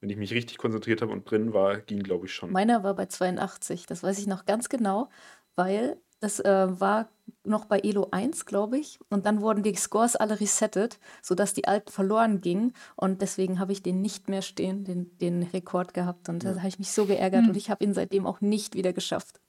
wenn 0.00 0.10
ich 0.10 0.16
mich 0.16 0.32
richtig 0.32 0.58
konzentriert 0.58 1.02
habe 1.02 1.12
und 1.12 1.28
drin 1.30 1.52
war, 1.52 1.78
ging, 1.80 2.02
glaube 2.02 2.26
ich, 2.26 2.34
schon. 2.34 2.52
Meiner 2.52 2.84
war 2.84 2.94
bei 2.94 3.06
82, 3.06 3.86
das 3.86 4.02
weiß 4.02 4.18
ich 4.18 4.26
noch 4.26 4.44
ganz 4.44 4.68
genau, 4.68 5.08
weil 5.56 5.96
das 6.20 6.40
äh, 6.40 6.80
war 6.80 7.10
noch 7.42 7.66
bei 7.66 7.80
Elo 7.80 8.08
1, 8.10 8.46
glaube 8.46 8.78
ich. 8.78 8.98
Und 9.10 9.26
dann 9.26 9.42
wurden 9.42 9.62
die 9.62 9.74
Scores 9.74 10.16
alle 10.16 10.40
resettet, 10.40 10.98
sodass 11.20 11.52
die 11.52 11.66
alten 11.66 11.90
verloren 11.90 12.40
gingen. 12.40 12.72
Und 12.96 13.20
deswegen 13.20 13.58
habe 13.58 13.72
ich 13.72 13.82
den 13.82 14.00
nicht 14.00 14.28
mehr 14.30 14.40
stehen, 14.40 14.84
den, 14.84 15.18
den 15.18 15.42
Rekord 15.42 15.92
gehabt. 15.92 16.30
Und 16.30 16.44
da 16.44 16.54
habe 16.56 16.68
ich 16.68 16.78
mich 16.78 16.92
so 16.92 17.04
geärgert 17.04 17.42
Hm. 17.42 17.48
und 17.50 17.56
ich 17.56 17.68
habe 17.68 17.84
ihn 17.84 17.92
seitdem 17.92 18.26
auch 18.26 18.40
nicht 18.40 18.74
wieder 18.74 18.94
geschafft. 18.94 19.40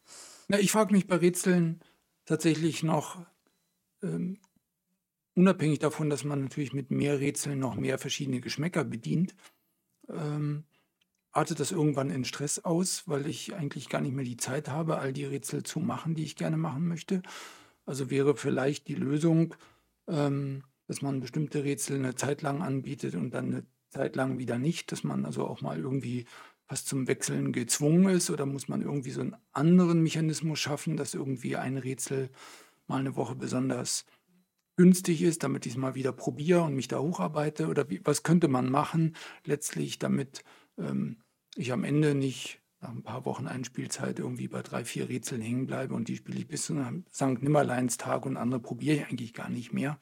Na, 0.49 0.59
ich 0.59 0.71
frage 0.71 0.93
mich 0.93 1.07
bei 1.07 1.15
Rätseln 1.15 1.79
tatsächlich 2.25 2.83
noch, 2.83 3.25
ähm, 4.03 4.37
unabhängig 5.35 5.79
davon, 5.79 6.09
dass 6.09 6.23
man 6.23 6.43
natürlich 6.43 6.73
mit 6.73 6.91
mehr 6.91 7.19
Rätseln 7.19 7.59
noch 7.59 7.75
mehr 7.75 7.97
verschiedene 7.97 8.41
Geschmäcker 8.41 8.83
bedient, 8.83 9.35
ähm, 10.09 10.65
artet 11.31 11.59
das 11.59 11.71
irgendwann 11.71 12.09
in 12.09 12.23
Stress 12.23 12.59
aus, 12.59 13.03
weil 13.07 13.27
ich 13.27 13.53
eigentlich 13.53 13.89
gar 13.89 14.01
nicht 14.01 14.13
mehr 14.13 14.23
die 14.23 14.37
Zeit 14.37 14.69
habe, 14.69 14.97
all 14.97 15.11
die 15.11 15.25
Rätsel 15.25 15.63
zu 15.63 15.79
machen, 15.79 16.15
die 16.15 16.23
ich 16.23 16.37
gerne 16.37 16.57
machen 16.57 16.87
möchte. 16.87 17.21
Also 17.85 18.09
wäre 18.09 18.35
vielleicht 18.35 18.87
die 18.87 18.95
Lösung, 18.95 19.53
ähm, 20.07 20.63
dass 20.87 21.01
man 21.01 21.19
bestimmte 21.19 21.63
Rätsel 21.63 21.97
eine 21.97 22.15
Zeit 22.15 22.41
lang 22.41 22.61
anbietet 22.61 23.15
und 23.15 23.31
dann 23.31 23.47
eine 23.47 23.65
Zeit 23.89 24.15
lang 24.15 24.37
wieder 24.37 24.57
nicht, 24.57 24.91
dass 24.91 25.03
man 25.03 25.25
also 25.25 25.45
auch 25.45 25.61
mal 25.61 25.79
irgendwie 25.79 26.25
fast 26.67 26.87
zum 26.87 27.07
Wechseln 27.07 27.51
gezwungen 27.53 28.09
ist 28.09 28.29
oder 28.29 28.45
muss 28.45 28.67
man 28.67 28.81
irgendwie 28.81 29.11
so 29.11 29.21
einen 29.21 29.35
anderen 29.51 30.01
Mechanismus 30.01 30.59
schaffen, 30.59 30.97
dass 30.97 31.13
irgendwie 31.13 31.55
ein 31.55 31.77
Rätsel 31.77 32.29
mal 32.87 32.99
eine 32.99 33.15
Woche 33.15 33.35
besonders 33.35 34.05
günstig 34.77 35.21
ist, 35.21 35.43
damit 35.43 35.65
ich 35.65 35.73
es 35.73 35.77
mal 35.77 35.95
wieder 35.95 36.11
probiere 36.11 36.63
und 36.63 36.75
mich 36.75 36.87
da 36.87 36.99
hocharbeite? 36.99 37.67
Oder 37.67 37.89
wie, 37.89 38.01
was 38.03 38.23
könnte 38.23 38.47
man 38.47 38.69
machen 38.69 39.15
letztlich, 39.45 39.99
damit 39.99 40.43
ähm, 40.77 41.21
ich 41.55 41.71
am 41.71 41.83
Ende 41.83 42.15
nicht 42.15 42.61
nach 42.81 42.91
ein 42.91 43.03
paar 43.03 43.25
Wochen 43.25 43.47
Einspielzeit 43.47 44.19
irgendwie 44.19 44.47
bei 44.47 44.61
drei, 44.61 44.85
vier 44.85 45.07
Rätseln 45.07 45.41
hängen 45.41 45.65
bleibe 45.65 45.93
und 45.93 46.07
die 46.07 46.17
spiele 46.17 46.39
ich 46.39 46.47
bis 46.47 46.65
zu 46.65 46.75
St. 47.11 47.41
Nimmerleins 47.41 47.97
Tag 47.97 48.25
und 48.25 48.37
andere 48.37 48.59
probiere 48.59 48.97
ich 48.97 49.05
eigentlich 49.05 49.33
gar 49.33 49.49
nicht 49.49 49.71
mehr. 49.71 49.99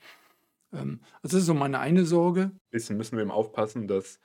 Ähm, 0.72 1.02
also 1.22 1.38
das 1.38 1.42
ist 1.42 1.46
so 1.46 1.54
meine 1.54 1.80
eine 1.80 2.06
Sorge. 2.06 2.52
Bisschen 2.72 2.98
müssen 2.98 3.16
wir 3.16 3.22
eben 3.22 3.32
aufpassen, 3.32 3.88
dass 3.88 4.20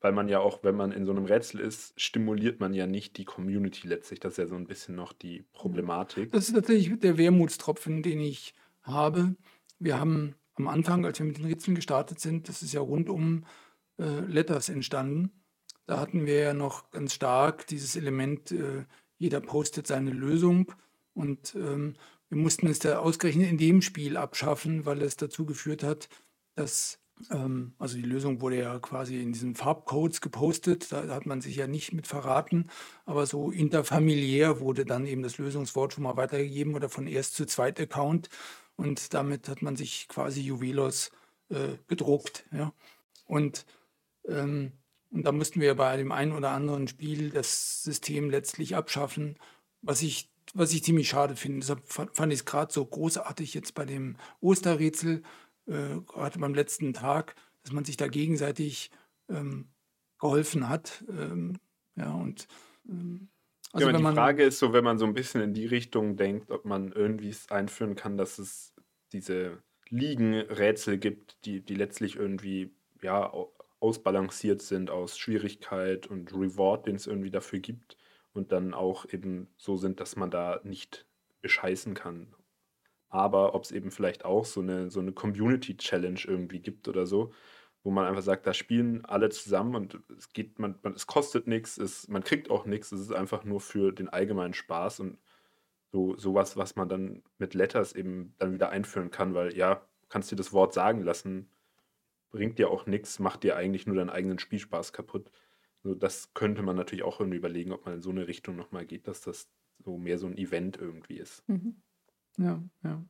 weil 0.00 0.12
man 0.12 0.28
ja 0.28 0.40
auch, 0.40 0.62
wenn 0.62 0.76
man 0.76 0.92
in 0.92 1.04
so 1.04 1.12
einem 1.12 1.24
Rätsel 1.24 1.60
ist, 1.60 1.98
stimuliert 2.00 2.60
man 2.60 2.72
ja 2.74 2.86
nicht 2.86 3.16
die 3.16 3.24
Community 3.24 3.88
letztlich. 3.88 4.20
Das 4.20 4.34
ist 4.34 4.38
ja 4.38 4.46
so 4.46 4.54
ein 4.54 4.66
bisschen 4.66 4.94
noch 4.94 5.12
die 5.12 5.44
Problematik. 5.52 6.30
Das 6.32 6.48
ist 6.48 6.54
natürlich 6.54 6.98
der 7.00 7.18
Wermutstropfen, 7.18 8.02
den 8.02 8.20
ich 8.20 8.54
habe. 8.82 9.34
Wir 9.78 9.98
haben 9.98 10.34
am 10.54 10.68
Anfang, 10.68 11.04
als 11.04 11.18
wir 11.18 11.26
mit 11.26 11.38
den 11.38 11.46
Rätseln 11.46 11.74
gestartet 11.74 12.20
sind, 12.20 12.48
das 12.48 12.62
ist 12.62 12.72
ja 12.72 12.80
rund 12.80 13.08
um 13.08 13.44
äh, 13.98 14.20
Letters 14.20 14.68
entstanden. 14.68 15.32
Da 15.86 15.98
hatten 16.00 16.26
wir 16.26 16.38
ja 16.38 16.54
noch 16.54 16.90
ganz 16.90 17.14
stark 17.14 17.66
dieses 17.66 17.96
Element, 17.96 18.52
äh, 18.52 18.84
jeder 19.16 19.40
postet 19.40 19.86
seine 19.86 20.10
Lösung. 20.10 20.72
Und 21.14 21.54
ähm, 21.54 21.94
wir 22.28 22.38
mussten 22.38 22.66
es 22.66 22.78
da 22.78 22.98
ausgerechnet 22.98 23.48
in 23.48 23.58
dem 23.58 23.82
Spiel 23.82 24.16
abschaffen, 24.16 24.86
weil 24.86 25.02
es 25.02 25.16
dazu 25.16 25.46
geführt 25.46 25.82
hat, 25.82 26.08
dass 26.54 26.97
ähm, 27.30 27.72
also 27.78 27.96
die 27.96 28.02
Lösung 28.02 28.40
wurde 28.40 28.58
ja 28.58 28.78
quasi 28.78 29.20
in 29.20 29.32
diesen 29.32 29.54
Farbcodes 29.54 30.20
gepostet, 30.20 30.92
da 30.92 31.06
hat 31.08 31.26
man 31.26 31.40
sich 31.40 31.56
ja 31.56 31.66
nicht 31.66 31.92
mit 31.92 32.06
verraten, 32.06 32.68
aber 33.04 33.26
so 33.26 33.50
interfamiliär 33.50 34.60
wurde 34.60 34.84
dann 34.84 35.06
eben 35.06 35.22
das 35.22 35.38
Lösungswort 35.38 35.92
schon 35.92 36.04
mal 36.04 36.16
weitergegeben 36.16 36.74
oder 36.74 36.88
von 36.88 37.06
erst 37.06 37.34
zu 37.34 37.46
zweit 37.46 37.80
Account 37.80 38.28
und 38.76 39.12
damit 39.12 39.48
hat 39.48 39.62
man 39.62 39.76
sich 39.76 40.06
quasi 40.08 40.40
Juwelos 40.40 41.10
äh, 41.50 41.78
gedruckt. 41.88 42.44
Ja? 42.52 42.72
Und, 43.26 43.66
ähm, 44.26 44.72
und 45.10 45.24
da 45.24 45.32
mussten 45.32 45.60
wir 45.60 45.74
bei 45.74 45.96
dem 45.96 46.12
einen 46.12 46.32
oder 46.32 46.50
anderen 46.50 46.86
Spiel 46.86 47.30
das 47.30 47.82
System 47.82 48.30
letztlich 48.30 48.76
abschaffen, 48.76 49.36
was 49.82 50.02
ich, 50.02 50.30
was 50.54 50.72
ich 50.72 50.84
ziemlich 50.84 51.08
schade 51.08 51.34
finde. 51.34 51.60
Deshalb 51.60 51.82
fand 51.88 52.32
ich 52.32 52.40
es 52.40 52.44
gerade 52.44 52.72
so 52.72 52.84
großartig 52.84 53.54
jetzt 53.54 53.74
bei 53.74 53.84
dem 53.84 54.16
Osterrätsel, 54.40 55.22
äh, 55.68 56.00
gerade 56.06 56.38
beim 56.38 56.54
letzten 56.54 56.92
Tag, 56.92 57.34
dass 57.62 57.72
man 57.72 57.84
sich 57.84 57.96
da 57.96 58.08
gegenseitig 58.08 58.90
ähm, 59.28 59.68
geholfen 60.18 60.68
hat. 60.68 61.04
Ähm, 61.08 61.58
ja, 61.96 62.12
und 62.12 62.48
ähm, 62.88 63.28
also 63.72 63.86
ja, 63.86 63.92
wenn 63.92 64.04
die 64.04 64.12
Frage 64.12 64.44
ist 64.44 64.58
so, 64.58 64.72
wenn 64.72 64.84
man 64.84 64.98
so 64.98 65.04
ein 65.04 65.14
bisschen 65.14 65.42
in 65.42 65.52
die 65.52 65.66
Richtung 65.66 66.16
denkt, 66.16 66.50
ob 66.50 66.64
man 66.64 66.92
irgendwie 66.92 67.28
es 67.28 67.50
einführen 67.50 67.96
kann, 67.96 68.16
dass 68.16 68.38
es 68.38 68.74
diese 69.12 69.62
Ligenrätsel 69.90 70.98
gibt, 70.98 71.44
die, 71.44 71.60
die 71.60 71.74
letztlich 71.74 72.16
irgendwie 72.16 72.74
ja, 73.02 73.32
ausbalanciert 73.80 74.62
sind 74.62 74.90
aus 74.90 75.18
Schwierigkeit 75.18 76.06
und 76.06 76.32
Reward, 76.32 76.86
den 76.86 76.96
es 76.96 77.06
irgendwie 77.06 77.30
dafür 77.30 77.58
gibt 77.58 77.96
und 78.32 78.52
dann 78.52 78.74
auch 78.74 79.06
eben 79.12 79.48
so 79.56 79.76
sind, 79.76 80.00
dass 80.00 80.16
man 80.16 80.30
da 80.30 80.60
nicht 80.64 81.06
bescheißen 81.42 81.94
kann 81.94 82.34
aber 83.08 83.54
ob 83.54 83.64
es 83.64 83.70
eben 83.72 83.90
vielleicht 83.90 84.24
auch 84.24 84.44
so 84.44 84.60
eine, 84.60 84.90
so 84.90 85.00
eine 85.00 85.12
Community-Challenge 85.12 86.20
irgendwie 86.26 86.60
gibt 86.60 86.88
oder 86.88 87.06
so, 87.06 87.32
wo 87.82 87.90
man 87.90 88.06
einfach 88.06 88.22
sagt, 88.22 88.46
da 88.46 88.54
spielen 88.54 89.04
alle 89.04 89.30
zusammen 89.30 89.74
und 89.74 90.00
es 90.16 90.32
geht, 90.32 90.58
man, 90.58 90.78
man 90.82 90.94
es 90.94 91.06
kostet 91.06 91.46
nichts, 91.46 91.78
es, 91.78 92.08
man 92.08 92.24
kriegt 92.24 92.50
auch 92.50 92.66
nichts, 92.66 92.92
es 92.92 93.00
ist 93.00 93.12
einfach 93.12 93.44
nur 93.44 93.60
für 93.60 93.92
den 93.92 94.08
allgemeinen 94.08 94.54
Spaß 94.54 95.00
und 95.00 95.18
so 95.92 96.16
sowas, 96.16 96.56
was 96.56 96.76
man 96.76 96.88
dann 96.88 97.22
mit 97.38 97.54
Letters 97.54 97.94
eben 97.94 98.34
dann 98.38 98.52
wieder 98.52 98.70
einführen 98.70 99.10
kann, 99.10 99.34
weil 99.34 99.56
ja, 99.56 99.86
kannst 100.08 100.30
dir 100.30 100.36
das 100.36 100.52
Wort 100.52 100.74
sagen 100.74 101.02
lassen, 101.02 101.50
bringt 102.30 102.58
dir 102.58 102.70
auch 102.70 102.86
nichts, 102.86 103.18
macht 103.18 103.42
dir 103.42 103.56
eigentlich 103.56 103.86
nur 103.86 103.96
deinen 103.96 104.10
eigenen 104.10 104.38
Spielspaß 104.38 104.92
kaputt. 104.92 105.30
So, 105.82 105.94
das 105.94 106.34
könnte 106.34 106.62
man 106.62 106.76
natürlich 106.76 107.04
auch 107.04 107.20
irgendwie 107.20 107.38
überlegen, 107.38 107.72
ob 107.72 107.86
man 107.86 107.96
in 107.96 108.02
so 108.02 108.10
eine 108.10 108.26
Richtung 108.28 108.56
nochmal 108.56 108.84
geht, 108.84 109.08
dass 109.08 109.22
das 109.22 109.48
so 109.78 109.96
mehr 109.96 110.18
so 110.18 110.26
ein 110.26 110.36
Event 110.36 110.76
irgendwie 110.76 111.18
ist. 111.18 111.48
Mhm. 111.48 111.80
Ja, 112.38 112.62
ja. 112.84 113.04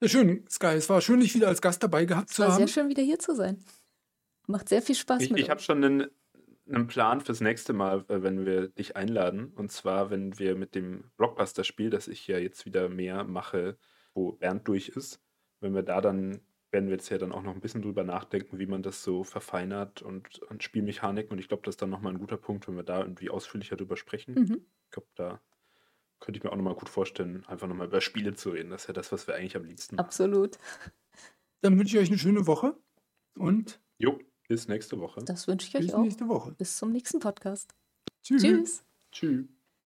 Ja, 0.00 0.08
schön, 0.08 0.44
Sky. 0.48 0.66
Es 0.68 0.88
war 0.88 1.00
schön, 1.00 1.20
dich 1.20 1.34
wieder 1.34 1.48
als 1.48 1.60
Gast 1.60 1.82
dabei 1.82 2.04
gehabt 2.04 2.30
zu 2.30 2.44
haben. 2.44 2.52
Es 2.52 2.58
war 2.58 2.66
sehr 2.66 2.72
schön, 2.82 2.88
wieder 2.88 3.02
hier 3.02 3.18
zu 3.18 3.34
sein. 3.34 3.58
Macht 4.46 4.68
sehr 4.68 4.80
viel 4.80 4.94
Spaß 4.94 5.22
ich, 5.22 5.30
mit 5.30 5.40
Ich 5.40 5.50
habe 5.50 5.60
schon 5.60 5.82
einen, 5.82 6.06
einen 6.68 6.86
Plan 6.86 7.20
fürs 7.20 7.40
nächste 7.40 7.72
Mal, 7.72 8.04
äh, 8.08 8.22
wenn 8.22 8.46
wir 8.46 8.68
dich 8.68 8.96
einladen. 8.96 9.52
Und 9.56 9.72
zwar, 9.72 10.10
wenn 10.10 10.38
wir 10.38 10.54
mit 10.54 10.74
dem 10.74 11.10
Blockbuster-Spiel, 11.16 11.90
das 11.90 12.06
ich 12.06 12.26
ja 12.28 12.38
jetzt 12.38 12.64
wieder 12.64 12.88
mehr 12.88 13.24
mache, 13.24 13.76
wo 14.14 14.32
Bernd 14.32 14.68
durch 14.68 14.88
ist, 14.88 15.20
wenn 15.60 15.74
wir 15.74 15.82
da 15.82 16.00
dann, 16.00 16.40
werden 16.70 16.86
wir 16.86 16.92
jetzt 16.92 17.08
ja 17.08 17.18
dann 17.18 17.32
auch 17.32 17.42
noch 17.42 17.54
ein 17.54 17.60
bisschen 17.60 17.82
drüber 17.82 18.04
nachdenken, 18.04 18.60
wie 18.60 18.66
man 18.66 18.82
das 18.82 19.02
so 19.02 19.24
verfeinert 19.24 20.02
und 20.02 20.40
an 20.48 20.60
Spielmechaniken. 20.60 21.32
Und 21.32 21.40
ich 21.40 21.48
glaube, 21.48 21.64
das 21.64 21.72
ist 21.72 21.82
dann 21.82 21.90
nochmal 21.90 22.12
ein 22.12 22.20
guter 22.20 22.36
Punkt, 22.36 22.68
wenn 22.68 22.76
wir 22.76 22.84
da 22.84 23.00
irgendwie 23.00 23.30
ausführlicher 23.30 23.76
drüber 23.76 23.96
sprechen. 23.96 24.34
Mhm. 24.34 24.66
Ich 24.84 24.90
glaube, 24.92 25.08
da 25.16 25.40
könnte 26.20 26.38
ich 26.38 26.44
mir 26.44 26.50
auch 26.50 26.56
nochmal 26.56 26.74
gut 26.74 26.88
vorstellen, 26.88 27.44
einfach 27.46 27.66
nochmal 27.66 27.86
über 27.86 28.00
Spiele 28.00 28.34
zu 28.34 28.50
reden. 28.50 28.70
Das 28.70 28.82
ist 28.82 28.88
ja 28.88 28.94
das, 28.94 29.12
was 29.12 29.26
wir 29.26 29.34
eigentlich 29.34 29.56
am 29.56 29.64
liebsten 29.64 29.96
machen. 29.96 30.06
Absolut. 30.06 30.58
Dann 31.60 31.78
wünsche 31.78 31.96
ich 31.96 32.02
euch 32.02 32.08
eine 32.08 32.18
schöne 32.18 32.46
Woche 32.46 32.76
und. 33.36 33.80
Jo, 33.98 34.18
bis 34.48 34.68
nächste 34.68 34.98
Woche. 35.00 35.22
Das 35.24 35.48
wünsche 35.48 35.68
ich 35.68 35.74
euch 35.76 35.86
bis 35.86 35.94
auch. 35.94 35.98
Bis 35.98 36.04
nächste 36.04 36.28
Woche. 36.28 36.52
Bis 36.52 36.76
zum 36.76 36.92
nächsten 36.92 37.20
Podcast. 37.20 37.74
Tschüss. 38.22 38.42
Tschüss. 38.42 38.84
Tschüss. 39.12 39.57